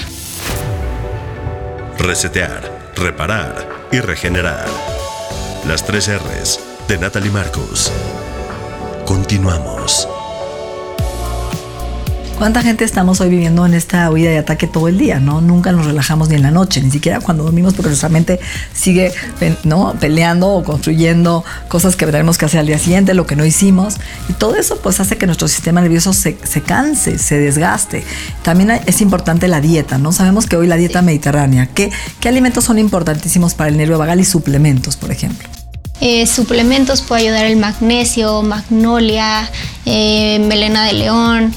resetear, 2.04 2.92
reparar 2.96 3.88
y 3.92 4.00
regenerar. 4.00 4.93
Las 5.68 5.86
tres 5.86 6.10
R's 6.10 6.60
de 6.90 6.98
Natalie 6.98 7.32
Marcos. 7.32 7.90
Continuamos. 9.06 10.10
¿Cuánta 12.38 12.62
gente 12.62 12.84
estamos 12.84 13.22
hoy 13.22 13.30
viviendo 13.30 13.66
en 13.66 13.74
esta 13.74 14.10
huida 14.10 14.30
de 14.30 14.40
ataque 14.40 14.68
todo 14.68 14.90
el 14.90 14.98
día? 14.98 15.22
¿no? 15.22 15.40
Nunca 15.40 15.72
nos 15.72 15.86
relajamos 15.86 16.28
ni 16.28 16.36
en 16.36 16.42
la 16.42 16.52
noche, 16.52 16.82
ni 16.82 16.92
siquiera 16.92 17.22
cuando 17.22 17.46
dormimos, 17.46 17.76
porque 17.76 17.88
nuestra 17.88 18.10
mente 18.10 18.42
sigue 18.74 19.14
¿no? 19.64 19.96
peleando 20.02 20.50
o 20.50 20.66
construyendo 20.66 21.46
cosas 21.70 21.96
que 21.96 22.06
tenemos 22.06 22.38
que 22.38 22.44
hacer 22.44 22.60
al 22.60 22.68
día 22.68 22.78
siguiente, 22.80 23.14
lo 23.14 23.26
que 23.26 23.38
no 23.38 23.46
hicimos. 23.46 23.96
Y 24.28 24.34
todo 24.34 24.58
eso 24.58 24.80
pues 24.82 25.00
hace 25.00 25.18
que 25.18 25.28
nuestro 25.28 25.48
sistema 25.48 25.80
nervioso 25.80 26.12
se, 26.12 26.36
canse, 26.66 27.18
se 27.20 27.38
desgaste. 27.38 28.04
También 28.42 28.72
es 28.86 29.00
importante 29.00 29.48
la 29.48 29.62
dieta, 29.62 29.98
¿no? 29.98 30.12
Sabemos 30.12 30.46
que 30.46 30.58
hoy 30.58 30.68
la 30.68 30.76
dieta 30.76 31.02
mediterránea, 31.02 31.68
¿qué, 31.68 31.90
¿qué 32.20 32.28
alimentos 32.28 32.66
son 32.66 32.80
importantísimos 32.80 33.54
para 33.54 33.70
el 33.70 33.78
nervio 33.78 33.98
vagal 33.98 34.20
y 34.20 34.26
suplementos, 34.26 34.98
por 34.98 35.12
ejemplo? 35.12 35.53
Eh, 36.06 36.28
suplementos 36.28 37.02
puede 37.02 37.22
ayudar 37.22 37.46
el 37.46 37.56
magnesio, 37.56 38.42
magnolia, 38.42 39.50
eh, 39.86 40.38
melena 40.40 40.86
de 40.86 40.92
león, 40.92 41.54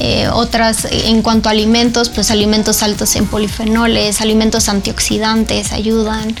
eh, 0.00 0.26
otras 0.32 0.88
en 0.90 1.22
cuanto 1.22 1.48
a 1.48 1.52
alimentos, 1.52 2.08
pues 2.08 2.32
alimentos 2.32 2.82
altos 2.82 3.14
en 3.14 3.26
polifenoles, 3.26 4.20
alimentos 4.20 4.68
antioxidantes 4.68 5.70
ayudan. 5.70 6.34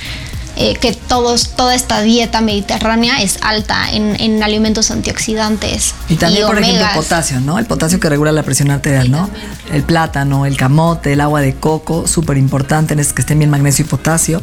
Eh, 0.56 0.74
que 0.80 0.92
todos, 0.92 1.50
toda 1.56 1.74
esta 1.74 2.00
dieta 2.02 2.40
mediterránea 2.40 3.20
es 3.20 3.38
alta 3.42 3.90
en, 3.90 4.40
alimentos 4.40 4.92
antioxidantes. 4.92 5.96
Y 6.08 6.14
también, 6.14 6.46
por 6.46 6.58
ejemplo, 6.58 6.86
potasio, 6.94 7.40
¿no? 7.40 7.58
El 7.58 7.66
potasio 7.66 7.98
que 7.98 8.08
regula 8.08 8.30
la 8.30 8.44
presión 8.44 8.70
arterial, 8.70 9.10
¿no? 9.10 9.28
El 9.72 9.82
plátano, 9.82 10.46
el 10.46 10.56
camote, 10.56 11.14
el 11.14 11.20
agua 11.20 11.40
de 11.40 11.54
coco, 11.54 12.06
súper 12.06 12.36
importante, 12.36 12.94
que 12.94 13.00
estén 13.00 13.38
bien 13.38 13.50
magnesio 13.50 13.84
y 13.84 13.88
potasio. 13.88 14.42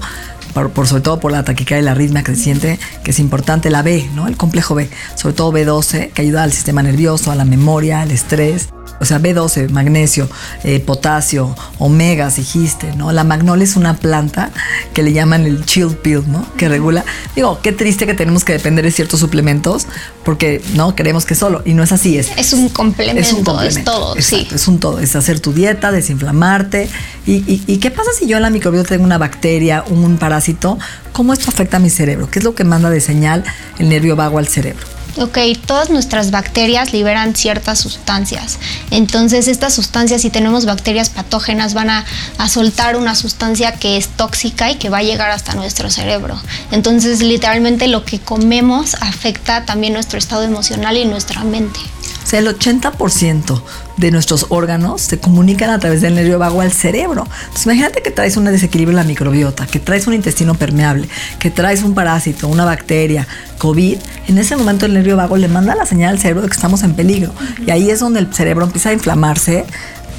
Por, 0.53 0.88
sobre 0.88 1.01
todo 1.01 1.20
por 1.20 1.31
la 1.31 1.43
taquicardia 1.43 1.81
y 1.81 1.86
la 1.86 1.91
arritmia 1.91 2.24
creciente, 2.24 2.79
que 3.03 3.12
es 3.12 3.20
importante, 3.20 3.70
la 3.70 3.81
B, 3.81 4.10
¿no? 4.15 4.27
El 4.27 4.38
complejo 4.38 4.75
B, 4.75 4.89
sobre 5.15 5.36
todo 5.36 5.51
B12, 5.51 6.12
que 6.12 6.22
ayuda 6.22 6.43
al 6.43 6.51
sistema 6.51 6.84
nervioso, 6.84 7.31
a 7.31 7.36
la 7.36 7.46
memoria, 7.46 8.01
al 8.01 8.12
estrés 8.12 8.70
o 9.01 9.05
sea, 9.05 9.20
B12, 9.20 9.70
magnesio, 9.70 10.29
eh, 10.63 10.79
potasio, 10.79 11.55
omegas, 11.79 12.36
dijiste, 12.36 12.96
¿no? 12.96 13.12
La 13.12 13.24
magnolia 13.24 13.63
es 13.63 13.75
una 13.75 13.96
planta 13.98 14.51
que 14.93 15.01
le 15.01 15.12
llaman 15.12 15.46
el 15.46 15.65
chill 15.65 15.98
pill, 15.98 16.24
¿no? 16.27 16.46
Que 16.55 16.70
regula. 16.70 17.03
Digo, 17.36 17.60
qué 17.63 17.72
triste 17.72 18.05
que 18.05 18.13
tenemos 18.13 18.46
que 18.46 18.53
depender 18.53 18.86
de 18.86 18.91
ciertos 18.91 19.20
suplementos 19.20 19.88
porque 20.24 20.62
no 20.75 20.96
queremos 20.96 21.25
que 21.25 21.34
solo. 21.34 21.63
Y 21.65 21.73
no 21.73 21.82
es 21.82 21.91
así. 21.91 22.17
Es, 22.17 22.32
es 22.38 22.54
un 22.54 22.69
complemento, 22.69 23.21
es, 23.21 23.34
un 23.34 23.43
complemento, 23.43 23.80
es 23.80 23.86
todo. 23.86 24.15
sí. 24.21 24.47
Es 24.54 24.67
un 24.67 24.80
todo. 24.80 24.99
Es 24.99 25.15
hacer 25.15 25.39
tu 25.39 25.52
dieta, 25.52 25.91
desinflamarte. 25.91 26.88
Y, 27.26 27.63
y, 27.65 27.78
qué 27.78 27.89
pasa 27.89 28.12
si 28.17 28.28
yo 28.28 28.38
en 28.38 28.43
la 28.43 28.49
microbiota 28.52 28.89
tengo 28.89 29.04
una 29.04 29.17
bacteria, 29.17 29.84
un 29.89 30.17
parásito? 30.17 30.78
¿Cómo 31.12 31.34
esto 31.34 31.49
afecta 31.49 31.78
a 31.78 31.80
mi 31.80 31.89
cerebro? 31.89 32.30
¿Qué 32.30 32.39
es 32.39 32.45
lo 32.45 32.54
que 32.54 32.63
manda 32.63 32.89
de 32.89 33.02
señal 33.02 33.43
el 33.80 33.89
nervio 33.89 34.15
vago 34.15 34.38
al 34.38 34.47
cerebro? 34.47 34.86
Ok, 35.17 35.38
todas 35.65 35.89
nuestras 35.89 36.32
bacterias 36.32 36.93
liberan 36.93 37.36
ciertas 37.36 37.80
sustancias. 37.80 38.60
Entonces, 38.91 39.47
estas 39.50 39.74
sustancias, 39.74 40.21
si 40.21 40.30
tenemos 40.30 40.65
bacterias 40.65 41.10
patógenas, 41.10 41.74
van 41.74 41.89
a, 41.89 42.06
soltar 42.47 42.95
una 42.95 43.15
sustancia 43.15 43.74
que 43.74 43.97
es 43.97 44.08
tóxica 44.08 44.71
y 44.71 44.76
que 44.76 44.89
va 44.89 45.00
a 45.00 45.04
llegar 45.04 45.30
hasta 45.32 45.54
nuestro 45.54 45.89
cerebro. 45.89 46.39
Entonces, 46.71 47.21
literalmente 47.21 47.88
lo 47.88 48.04
que 48.04 48.19
comemos 48.19 48.95
afecta 48.95 49.65
también 49.65 49.93
nuestro 49.93 50.17
estado 50.17 50.43
emocional 50.43 50.97
y 50.97 51.06
nuestra 51.06 51.43
mente. 51.43 51.80
O 52.24 52.28
sea, 52.28 52.39
el 52.39 52.47
80% 52.47 53.62
de 54.02 54.12
nuestros 54.12 54.48
órganos 54.50 55.02
se 55.02 55.20
comunican 55.20 55.70
a 55.70 55.80
través 55.80 56.02
del 56.02 56.16
nervio 56.16 56.40
vago 56.40 56.62
al 56.62 56.72
cerebro. 56.72 57.28
Entonces, 57.42 57.66
imagínate 57.66 58.02
que 58.02 58.10
traes 58.10 58.36
un 58.36 58.46
desequilibrio 58.46 58.92
en 58.92 58.96
la 58.98 59.04
microbiota, 59.04 59.68
que 59.68 59.80
traes 59.80 60.08
un 60.08 60.16
intestino 60.16 60.56
permeable, 60.56 61.08
que 61.40 61.52
traes 61.52 61.84
un 61.84 61.94
parásito, 61.94 62.48
una 62.48 62.66
bacteria, 62.66 63.28
COVID. 63.60 63.98
En 64.28 64.38
ese 64.40 64.56
momento 64.56 64.88
el 64.88 64.96
nervio 64.96 65.16
vago 65.18 65.38
le 65.38 65.48
manda 65.48 65.76
la 65.76 65.86
señal 65.86 66.16
al 66.16 66.20
cerebro 66.20 66.42
de 66.42 66.48
que 66.48 66.56
estamos 66.56 66.82
en 66.82 66.96
peligro. 66.96 67.32
Y 67.66 67.70
ahí 67.70 67.92
es 67.92 68.00
donde 68.00 68.20
el 68.20 68.34
cerebro 68.34 68.66
empieza 68.66 68.90
a 68.90 68.94
inflamarse, 68.94 69.66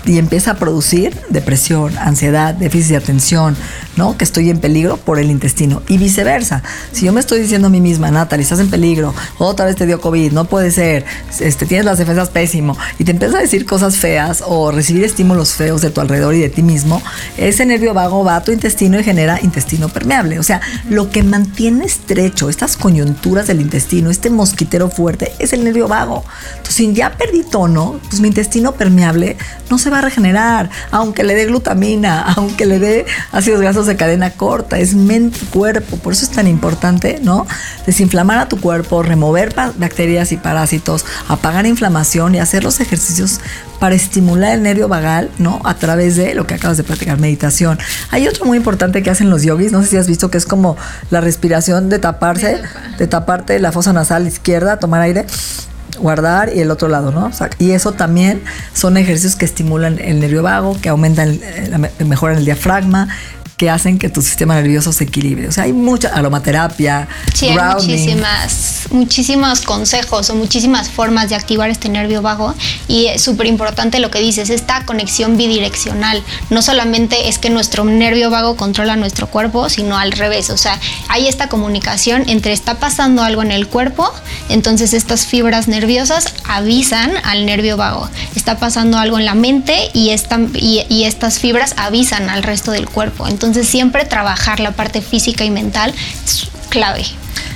y 0.05 0.19
empieza 0.19 0.53
a 0.53 0.55
producir 0.55 1.17
depresión, 1.31 1.97
ansiedad, 1.99 2.55
déficit 2.55 2.91
de 2.91 2.97
atención, 2.97 3.57
¿no? 3.97 4.17
Que 4.17 4.25
estoy 4.25 4.51
en 4.51 4.59
peligro 4.59 4.97
por 4.97 5.19
el 5.19 5.31
intestino 5.31 5.83
y 5.89 5.99
viceversa. 5.99 6.63
Si 6.93 7.07
yo 7.07 7.13
me 7.13 7.21
estoy 7.21 7.41
diciendo 7.41 7.69
a 7.69 7.71
mí 7.71 7.81
misma, 7.81 8.11
Natalie, 8.11 8.43
estás 8.43 8.61
en 8.61 8.71
peligro, 8.71 9.15
otra 9.39 9.67
vez 9.67 9.77
te 9.77 9.87
dio 9.87 10.01
COVID, 10.01 10.33
no 10.33 10.45
puede 10.47 10.71
ser, 10.71 11.05
este, 11.41 11.67
tienes 11.67 11.85
las 11.85 11.99
defensas 11.99 12.31
pésimo 12.31 12.77
y 12.99 13.05
te 13.05 13.13
empiezas 13.13 13.37
a 13.37 13.41
decir 13.41 13.67
cosas 13.67 13.97
feas 13.97 14.43
o 14.47 14.71
recibir 14.71 15.05
estímulos 15.05 15.55
feos 15.55 15.83
de 15.83 15.91
tu 15.91 16.01
alrededor 16.01 16.35
y 16.35 16.41
de 16.41 16.49
ti 16.49 16.63
mismo, 16.63 17.03
ese 17.37 17.67
nervio 17.67 17.95
vago 17.95 18.25
va 18.25 18.37
a 18.37 18.43
tu 18.43 18.53
intestino 18.53 18.99
y 18.99 19.05
genera 19.05 19.39
intestino 19.43 19.89
permeable. 19.89 20.39
O 20.39 20.43
sea, 20.43 20.61
lo 20.89 21.11
que 21.11 21.23
mantiene 21.23 21.85
estrecho 21.85 22.49
estas 22.49 22.77
coyunturas 22.77 23.47
del 23.47 23.61
intestino, 23.61 24.11
este 24.11 24.31
mosquitero 24.31 24.91
fuerte, 24.91 25.33
es 25.39 25.53
el 25.53 25.65
nervio 25.65 25.89
vago. 25.89 26.25
Entonces, 26.51 26.75
si 26.75 26.93
ya 26.93 27.17
perdí 27.17 27.43
tono, 27.43 28.01
pues 28.09 28.21
mi 28.21 28.29
intestino 28.29 28.73
permeable 28.73 29.37
no 29.71 29.79
se 29.79 29.91
va 29.93 29.99
a 29.99 30.03
regenerar, 30.03 30.71
aunque 30.91 31.23
le 31.25 31.35
dé 31.35 31.47
glutamina, 31.47 32.23
aunque 32.37 32.67
le 32.67 32.79
dé 32.79 33.07
ácidos 33.31 33.61
grasos 33.61 33.87
de 33.87 33.97
cadena 33.97 34.31
corta, 34.31 34.79
es 34.79 34.95
mente 34.95 35.39
cuerpo, 35.53 35.97
por 35.99 36.13
eso 36.13 36.25
es 36.25 36.31
tan 36.31 36.47
importante, 36.47 37.21
¿no? 37.23 37.47
Desinflamar 37.87 38.39
a 38.39 38.49
tu 38.49 38.61
cuerpo, 38.61 39.03
remover 39.03 39.55
bacterias 39.77 40.33
y 40.33 40.37
parásitos, 40.37 41.05
apagar 41.29 41.67
inflamación 41.67 42.35
y 42.35 42.41
hacer 42.41 42.65
los 42.65 42.81
ejercicios 42.81 43.41
para 43.79 43.95
estimular 43.95 44.55
el 44.55 44.63
nervio 44.63 44.89
vagal, 44.89 45.31
¿no? 45.39 45.61
A 45.65 45.75
través 45.75 46.17
de 46.17 46.35
lo 46.35 46.47
que 46.47 46.55
acabas 46.55 46.77
de 46.77 46.85
platicar, 46.85 47.19
meditación. 47.19 47.79
Hay 48.11 48.29
otro 48.29 48.45
muy 48.45 48.57
importante 48.57 49.03
que 49.03 49.11
hacen 49.11 49.29
los 49.29 49.43
yogis, 49.43 49.73
no 49.73 49.83
sé 49.83 49.89
si 49.89 49.97
has 49.97 50.07
visto 50.07 50.31
que 50.31 50.39
es 50.39 50.47
como 50.47 50.77
la 51.11 51.21
respiración 51.21 51.89
de 51.89 51.99
taparse, 51.99 52.63
de 52.99 53.07
taparte 53.07 53.59
la 53.59 53.73
fosa 53.73 53.93
nasal 53.93 54.27
izquierda, 54.27 54.79
tomar 54.79 55.01
aire 55.03 55.27
guardar 55.99 56.51
y 56.55 56.61
el 56.61 56.71
otro 56.71 56.89
lado, 56.89 57.13
¿no? 57.13 57.31
y 57.59 57.73
eso 57.73 57.93
también 57.93 58.43
son 58.73 58.97
ejercicios 58.97 59.37
que 59.37 59.45
estimulan 59.45 59.99
el 59.99 60.21
nervio 60.21 60.43
vago, 60.43 60.77
que 60.81 60.89
aumentan, 60.89 61.39
mejoran 61.99 62.39
el 62.39 62.45
diafragma, 62.45 63.09
que 63.63 63.71
hacen 63.71 63.97
que 63.97 64.09
tu 64.09 64.23
sistema 64.23 64.57
nervioso 64.57 64.93
se 64.93 65.05
equilibre. 65.05 65.47
O 65.47 65.53
sea, 65.53 65.63
hay 65.63 65.73
mucha 65.73 66.09
aromaterapia, 66.09 67.07
sí, 67.33 67.47
hay 67.47 67.57
muchísimas 67.77 68.89
muchísimos 68.91 69.61
consejos 69.61 70.31
o 70.31 70.35
muchísimas 70.35 70.91
formas 70.91 71.29
de 71.29 71.37
activar 71.37 71.71
este 71.71 71.89
nervio 71.89 72.23
vago 72.23 72.55
y 72.89 73.07
es 73.07 73.23
súper 73.23 73.47
importante 73.47 74.01
lo 74.01 74.11
que 74.11 74.19
dices, 74.19 74.51
esta 74.51 74.85
conexión 74.85 75.37
bidireccional. 75.37 76.25
No 76.51 76.61
solamente 76.61 77.29
es 77.29 77.39
que 77.39 77.51
nuestro 77.51 77.85
nervio 77.85 78.31
vago 78.31 78.57
controla 78.57 78.97
nuestro 78.97 79.29
cuerpo, 79.29 79.69
sino 79.69 79.97
al 79.97 80.11
revés. 80.11 80.51
O 80.51 80.59
sea, 80.59 80.81
hay 81.09 81.29
esta 81.29 81.49
comunicación 81.49 82.29
entre 82.29 82.53
está 82.53 82.81
pasando 82.81 83.23
algo 83.23 83.43
en 83.43 83.53
el 83.53 83.69
cuerpo, 83.69 84.13
entonces 84.49 84.93
estas 84.93 85.25
fibras 85.25 85.69
nerviosas 85.69 86.35
avisan 86.49 87.13
al 87.23 87.47
nervio 87.47 87.77
vago. 87.77 88.09
Está 88.35 88.59
pasando 88.59 88.99
algo 88.99 89.21
en 89.21 89.25
la 89.25 89.35
mente 89.35 89.91
y, 89.95 90.11
y, 90.55 90.85
y 90.89 91.05
estas 91.05 91.39
fibras 91.39 91.75
avisan 91.77 92.29
al 92.29 92.43
resto 92.43 92.73
del 92.73 92.89
cuerpo. 92.89 93.29
Entonces 93.29 93.52
siempre 93.65 94.05
trabajar 94.05 94.61
la 94.61 94.73
parte 94.73 95.03
física 95.03 95.45
y 95.45 95.51
mental 95.51 95.95
es 96.25 96.49
clave. 96.69 97.05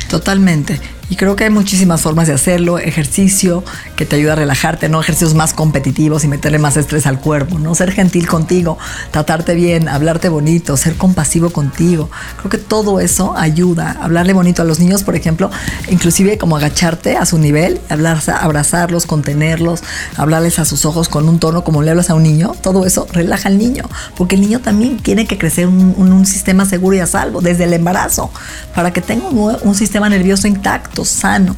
Totalmente. 0.09 0.81
Y 1.09 1.15
creo 1.15 1.37
que 1.37 1.45
hay 1.45 1.51
muchísimas 1.51 2.01
formas 2.01 2.27
de 2.27 2.35
hacerlo. 2.35 2.79
Ejercicio 2.79 3.63
que 3.95 4.05
te 4.07 4.17
ayuda 4.17 4.33
a 4.33 4.37
relajarte, 4.37 4.89
¿no? 4.89 5.01
Ejercicios 5.01 5.35
más 5.35 5.55
competitivos 5.55 6.25
y 6.25 6.29
meterle 6.29 6.59
más 6.59 6.77
estrés 6.77 7.07
al 7.07 7.21
cuerpo, 7.21 7.61
¿no? 7.61 7.77
Ser 7.77 7.93
gentil 7.93 8.27
contigo, 8.27 8.77
tratarte 9.13 9.55
bien, 9.55 9.89
hablarte 9.89 10.29
bonito, 10.29 10.77
ser 10.77 10.97
compasivo 10.97 11.51
contigo. 11.51 12.11
Creo 12.39 12.51
que 12.51 12.59
todo 12.59 12.99
eso 12.99 13.37
ayuda. 13.37 13.97
Hablarle 14.01 14.33
bonito 14.33 14.63
a 14.63 14.65
los 14.65 14.81
niños, 14.81 15.05
por 15.05 15.15
ejemplo, 15.15 15.49
inclusive 15.89 16.39
como 16.39 16.57
agacharte 16.57 17.17
a 17.17 17.25
su 17.25 17.39
nivel, 17.39 17.81
hablar, 17.89 18.21
abrazarlos, 18.41 19.07
contenerlos, 19.07 19.85
hablarles 20.17 20.59
a 20.59 20.65
sus 20.65 20.85
ojos 20.85 21.09
con 21.09 21.29
un 21.29 21.39
tono 21.39 21.63
como 21.63 21.83
le 21.83 21.93
hablas 21.93 22.11
a 22.11 22.15
un 22.15 22.25
niño. 22.25 22.57
Todo 22.63 22.85
eso 22.85 23.07
relaja 23.13 23.49
al 23.49 23.59
niño, 23.59 23.85
porque 24.17 24.35
el 24.35 24.41
niño 24.41 24.59
también 24.59 24.97
tiene 24.97 25.27
que 25.27 25.39
crecer 25.39 25.69
un, 25.69 25.95
un, 25.97 26.27
sistema 26.27 26.65
seguro 26.65 26.97
y 26.97 27.01
a 27.01 27.07
salvo 27.07 27.41
desde 27.41 27.65
el 27.65 27.73
embarazo 27.73 28.33
para 28.75 28.93
que 28.93 29.01
tenga 29.01 29.29
un, 29.29 29.57
un 29.63 29.75
sistema 29.77 30.09
nervioso 30.09 30.49
intacto 30.49 30.96
sano. 31.05 31.55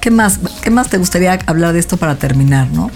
¿Qué 0.00 0.10
más, 0.10 0.40
¿Qué 0.62 0.70
más 0.70 0.88
te 0.88 0.98
gustaría 0.98 1.38
hablar 1.46 1.72
de 1.72 1.78
esto 1.78 1.96
para 1.96 2.16
terminar, 2.16 2.68
no? 2.70 2.90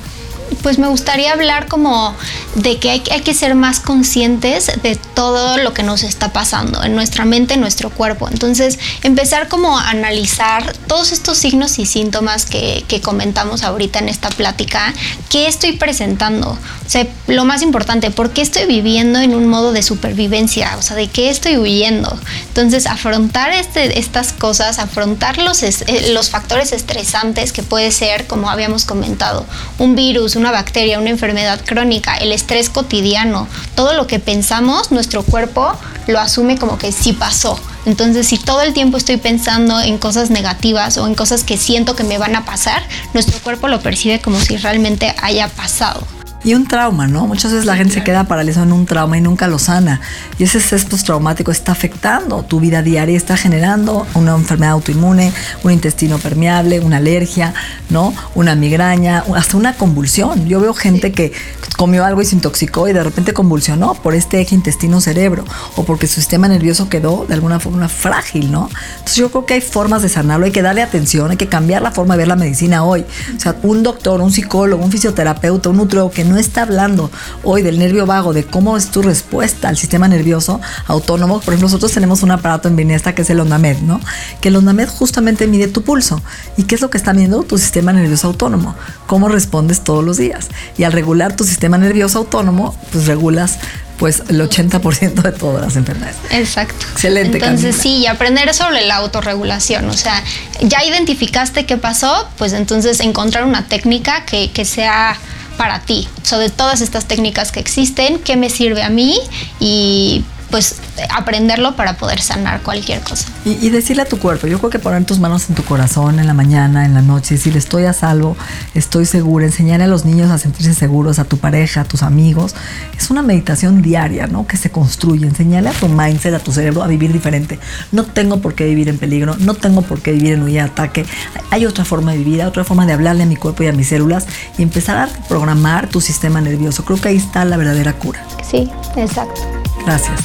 Pues 0.62 0.78
me 0.78 0.88
gustaría 0.88 1.32
hablar 1.32 1.68
como 1.68 2.14
de 2.54 2.78
que 2.78 2.90
hay, 2.90 3.02
hay, 3.10 3.20
que 3.20 3.34
ser 3.34 3.54
más 3.54 3.80
conscientes 3.80 4.70
de 4.82 4.96
todo 4.96 5.58
lo 5.58 5.72
que 5.74 5.82
nos 5.82 6.02
está 6.02 6.32
pasando 6.32 6.82
en 6.82 6.94
nuestra 6.94 7.24
mente, 7.24 7.54
en 7.54 7.60
nuestro 7.60 7.90
cuerpo. 7.90 8.28
Entonces, 8.28 8.78
empezar 9.02 9.48
como 9.48 9.78
a 9.78 9.90
analizar 9.90 10.72
todos 10.86 11.12
estos 11.12 11.38
signos 11.38 11.78
y 11.78 11.86
síntomas 11.86 12.46
que, 12.46 12.84
que 12.88 13.00
comentamos 13.00 13.62
ahorita 13.62 13.98
en 13.98 14.08
esta 14.08 14.28
plática, 14.28 14.94
¿qué 15.30 15.46
estoy 15.46 15.72
presentando? 15.72 16.50
O 16.50 16.88
sea, 16.88 17.06
lo 17.26 17.44
más 17.44 17.62
importante, 17.62 18.10
¿por 18.10 18.30
qué 18.30 18.42
estoy 18.42 18.66
viviendo 18.66 19.18
en 19.18 19.34
un 19.34 19.48
modo 19.48 19.72
de 19.72 19.82
supervivencia? 19.82 20.76
O 20.78 20.82
sea, 20.82 20.96
¿de 20.96 21.08
qué 21.08 21.30
estoy 21.30 21.58
huyendo? 21.58 22.16
Entonces, 22.48 22.86
afrontar 22.86 23.50
este, 23.50 23.98
estas 23.98 24.32
cosas, 24.32 24.78
afrontar 24.78 25.38
los, 25.38 25.62
eh, 25.62 26.10
los 26.12 26.30
factores 26.30 26.72
estresantes 26.72 27.52
que 27.52 27.62
puede 27.62 27.90
ser, 27.90 28.26
como 28.26 28.50
habíamos 28.50 28.84
comentado, 28.84 29.44
un 29.78 29.94
virus, 29.96 30.35
una 30.36 30.50
bacteria, 30.50 30.98
una 30.98 31.10
enfermedad 31.10 31.60
crónica, 31.64 32.16
el 32.16 32.32
estrés 32.32 32.70
cotidiano, 32.70 33.48
todo 33.74 33.94
lo 33.94 34.06
que 34.06 34.18
pensamos, 34.18 34.92
nuestro 34.92 35.22
cuerpo 35.22 35.72
lo 36.06 36.20
asume 36.20 36.58
como 36.58 36.78
que 36.78 36.92
sí 36.92 37.12
pasó. 37.12 37.58
Entonces, 37.84 38.26
si 38.26 38.38
todo 38.38 38.62
el 38.62 38.72
tiempo 38.72 38.96
estoy 38.96 39.16
pensando 39.16 39.80
en 39.80 39.98
cosas 39.98 40.30
negativas 40.30 40.98
o 40.98 41.06
en 41.06 41.14
cosas 41.14 41.44
que 41.44 41.56
siento 41.56 41.94
que 41.94 42.04
me 42.04 42.18
van 42.18 42.34
a 42.36 42.44
pasar, 42.44 42.82
nuestro 43.14 43.38
cuerpo 43.40 43.68
lo 43.68 43.80
percibe 43.80 44.20
como 44.20 44.40
si 44.40 44.56
realmente 44.56 45.14
haya 45.22 45.48
pasado 45.48 46.15
y 46.44 46.54
un 46.54 46.66
trauma, 46.66 47.06
¿no? 47.06 47.26
Muchas 47.26 47.52
veces 47.52 47.66
la 47.66 47.76
gente 47.76 47.94
se 47.94 48.04
queda 48.04 48.24
paralizada 48.24 48.66
en 48.66 48.72
un 48.72 48.86
trauma 48.86 49.18
y 49.18 49.20
nunca 49.20 49.48
lo 49.48 49.58
sana. 49.58 50.00
Y 50.38 50.44
ese 50.44 50.58
estrés 50.58 50.84
postraumático 50.84 51.50
está 51.50 51.72
afectando 51.72 52.42
tu 52.44 52.60
vida 52.60 52.82
diaria, 52.82 53.16
está 53.16 53.36
generando 53.36 54.06
una 54.14 54.34
enfermedad 54.34 54.72
autoinmune, 54.72 55.32
un 55.64 55.72
intestino 55.72 56.18
permeable, 56.18 56.80
una 56.80 56.98
alergia, 56.98 57.54
¿no? 57.90 58.14
Una 58.34 58.54
migraña, 58.54 59.24
hasta 59.34 59.56
una 59.56 59.74
convulsión. 59.74 60.46
Yo 60.46 60.60
veo 60.60 60.74
gente 60.74 61.10
que 61.12 61.32
comió 61.76 62.04
algo 62.04 62.22
y 62.22 62.26
se 62.26 62.34
intoxicó 62.34 62.88
y 62.88 62.92
de 62.92 63.02
repente 63.02 63.32
convulsionó 63.32 63.94
por 63.94 64.14
este 64.14 64.40
eje 64.40 64.54
intestino-cerebro 64.54 65.44
o 65.76 65.84
porque 65.84 66.06
su 66.06 66.14
sistema 66.14 66.48
nervioso 66.48 66.88
quedó 66.88 67.26
de 67.26 67.34
alguna 67.34 67.60
forma 67.60 67.88
frágil, 67.88 68.52
¿no? 68.52 68.68
Entonces 68.92 69.16
yo 69.16 69.30
creo 69.30 69.46
que 69.46 69.54
hay 69.54 69.60
formas 69.60 70.02
de 70.02 70.08
sanarlo, 70.08 70.46
hay 70.46 70.52
que 70.52 70.62
darle 70.62 70.82
atención, 70.82 71.30
hay 71.30 71.36
que 71.36 71.48
cambiar 71.48 71.82
la 71.82 71.90
forma 71.90 72.14
de 72.14 72.18
ver 72.18 72.28
la 72.28 72.36
medicina 72.36 72.84
hoy. 72.84 73.04
O 73.36 73.40
sea, 73.40 73.56
un 73.62 73.82
doctor, 73.82 74.20
un 74.20 74.32
psicólogo, 74.32 74.84
un 74.84 74.92
fisioterapeuta, 74.92 75.68
un 75.70 75.78
nutriólogo 75.78 76.10
que 76.12 76.24
no 76.26 76.36
está 76.36 76.62
hablando 76.62 77.10
hoy 77.42 77.62
del 77.62 77.78
nervio 77.78 78.06
vago, 78.06 78.32
de 78.32 78.44
cómo 78.44 78.76
es 78.76 78.90
tu 78.90 79.02
respuesta 79.02 79.68
al 79.68 79.76
sistema 79.76 80.08
nervioso 80.08 80.60
autónomo, 80.86 81.40
por 81.40 81.54
ejemplo, 81.54 81.68
nosotros 81.68 81.92
tenemos 81.92 82.22
un 82.22 82.30
aparato 82.30 82.68
en 82.68 82.76
Biniesta 82.76 83.14
que 83.14 83.22
es 83.22 83.30
el 83.30 83.40
ONAMED, 83.40 83.78
¿no? 83.78 84.00
Que 84.40 84.48
el 84.48 84.56
ONAMED 84.56 84.88
justamente 84.88 85.46
mide 85.46 85.68
tu 85.68 85.82
pulso. 85.82 86.22
¿Y 86.56 86.64
qué 86.64 86.74
es 86.74 86.80
lo 86.80 86.90
que 86.90 86.98
está 86.98 87.12
midiendo 87.12 87.42
tu 87.42 87.58
sistema 87.58 87.92
nervioso 87.92 88.28
autónomo? 88.28 88.74
Cómo 89.06 89.28
respondes 89.28 89.82
todos 89.82 90.04
los 90.04 90.16
días. 90.16 90.48
Y 90.76 90.84
al 90.84 90.92
regular 90.92 91.36
tu 91.36 91.44
sistema 91.44 91.78
nervioso 91.78 92.18
autónomo, 92.18 92.76
pues 92.92 93.06
regulas 93.06 93.58
pues 93.98 94.22
el 94.28 94.40
80% 94.40 95.22
de 95.22 95.32
todas 95.32 95.62
las 95.62 95.76
enfermedades. 95.76 96.16
Exacto. 96.30 96.86
Excelente. 96.92 97.38
Entonces 97.38 97.76
sí, 97.76 97.98
y 97.98 98.06
aprender 98.06 98.52
sobre 98.54 98.86
la 98.86 98.96
autorregulación, 98.96 99.88
o 99.88 99.94
sea, 99.94 100.22
ya 100.60 100.84
identificaste 100.84 101.66
qué 101.66 101.76
pasó, 101.76 102.28
pues 102.36 102.52
entonces 102.52 103.00
encontrar 103.00 103.44
una 103.44 103.66
técnica 103.66 104.24
que, 104.26 104.50
que 104.50 104.64
sea 104.64 105.16
para 105.56 105.80
ti, 105.80 106.08
sobre 106.22 106.50
todas 106.50 106.80
estas 106.80 107.06
técnicas 107.06 107.52
que 107.52 107.60
existen, 107.60 108.18
qué 108.18 108.36
me 108.36 108.50
sirve 108.50 108.82
a 108.82 108.90
mí 108.90 109.18
y 109.60 110.24
pues 110.50 110.76
aprenderlo 111.14 111.76
para 111.76 111.96
poder 111.96 112.20
sanar 112.20 112.62
cualquier 112.62 113.00
cosa. 113.00 113.28
Y, 113.44 113.68
decirle 113.70 114.02
a 114.02 114.06
tu 114.06 114.18
cuerpo, 114.18 114.46
yo 114.46 114.58
creo 114.58 114.70
que 114.70 114.78
poner 114.78 115.04
tus 115.04 115.18
manos 115.18 115.48
en 115.48 115.54
tu 115.54 115.64
corazón 115.64 116.18
en 116.18 116.26
la 116.26 116.34
mañana, 116.34 116.84
en 116.84 116.94
la 116.94 117.02
noche, 117.02 117.34
decirle 117.34 117.58
estoy 117.58 117.84
a 117.84 117.92
salvo, 117.92 118.36
estoy 118.74 119.06
segura, 119.06 119.46
enseñar 119.46 119.82
a 119.82 119.86
los 119.86 120.04
niños 120.04 120.30
a 120.30 120.38
sentirse 120.38 120.74
seguros, 120.74 121.18
a 121.18 121.24
tu 121.24 121.38
pareja, 121.38 121.82
a 121.82 121.84
tus 121.84 122.02
amigos, 122.02 122.54
es 122.96 123.10
una 123.10 123.22
meditación 123.22 123.82
diaria, 123.82 124.26
¿no? 124.26 124.46
Que 124.46 124.56
se 124.56 124.70
construye, 124.70 125.26
enseñarle 125.26 125.70
a 125.70 125.72
tu 125.72 125.88
mindset, 125.88 126.34
a 126.34 126.38
tu 126.38 126.52
cerebro 126.52 126.82
a 126.82 126.86
vivir 126.86 127.12
diferente. 127.12 127.58
No 127.92 128.04
tengo 128.04 128.40
por 128.40 128.54
qué 128.54 128.64
vivir 128.66 128.88
en 128.88 128.98
peligro, 128.98 129.36
no 129.38 129.54
tengo 129.54 129.82
por 129.82 130.00
qué 130.00 130.12
vivir 130.12 130.34
en 130.34 130.42
huida 130.42 130.64
de 130.64 130.70
ataque, 130.70 131.06
hay 131.50 131.66
otra 131.66 131.84
forma 131.84 132.12
de 132.12 132.18
vivir, 132.18 132.42
hay 132.42 132.48
otra 132.48 132.64
forma 132.64 132.86
de 132.86 132.92
hablarle 132.92 133.24
a 133.24 133.26
mi 133.26 133.36
cuerpo 133.36 133.62
y 133.64 133.68
a 133.68 133.72
mis 133.72 133.88
células 133.88 134.26
y 134.58 134.62
empezar 134.62 134.96
a 134.96 135.08
programar 135.28 135.88
tu 135.88 136.00
sistema 136.00 136.40
nervioso. 136.40 136.84
Creo 136.84 137.00
que 137.00 137.08
ahí 137.08 137.16
está 137.16 137.44
la 137.44 137.56
verdadera 137.56 137.92
cura. 137.94 138.24
Sí, 138.48 138.70
exacto. 138.96 139.65
Gracias. 139.86 140.20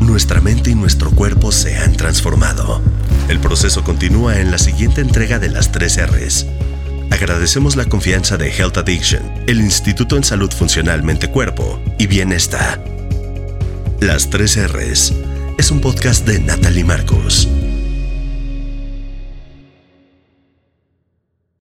Nuestra 0.00 0.40
mente 0.40 0.70
y 0.70 0.74
nuestro 0.74 1.10
cuerpo 1.12 1.52
se 1.52 1.78
han 1.78 1.96
transformado. 1.96 2.82
El 3.28 3.38
proceso 3.38 3.84
continúa 3.84 4.40
en 4.40 4.50
la 4.50 4.58
siguiente 4.58 5.00
entrega 5.00 5.38
de 5.38 5.48
las 5.48 5.72
3 5.72 6.08
R's. 6.08 6.46
Agradecemos 7.10 7.76
la 7.76 7.84
confianza 7.86 8.36
de 8.36 8.50
Health 8.50 8.76
Addiction, 8.76 9.22
el 9.46 9.60
Instituto 9.60 10.16
en 10.16 10.24
Salud 10.24 10.50
Funcional 10.52 11.04
Mente-Cuerpo 11.04 11.80
y 11.98 12.08
Bienestar. 12.08 12.84
Las 14.00 14.28
3 14.28 14.72
R's 14.72 15.14
es 15.56 15.70
un 15.70 15.80
podcast 15.80 16.26
de 16.26 16.40
Natalie 16.40 16.84
Marcos. 16.84 17.48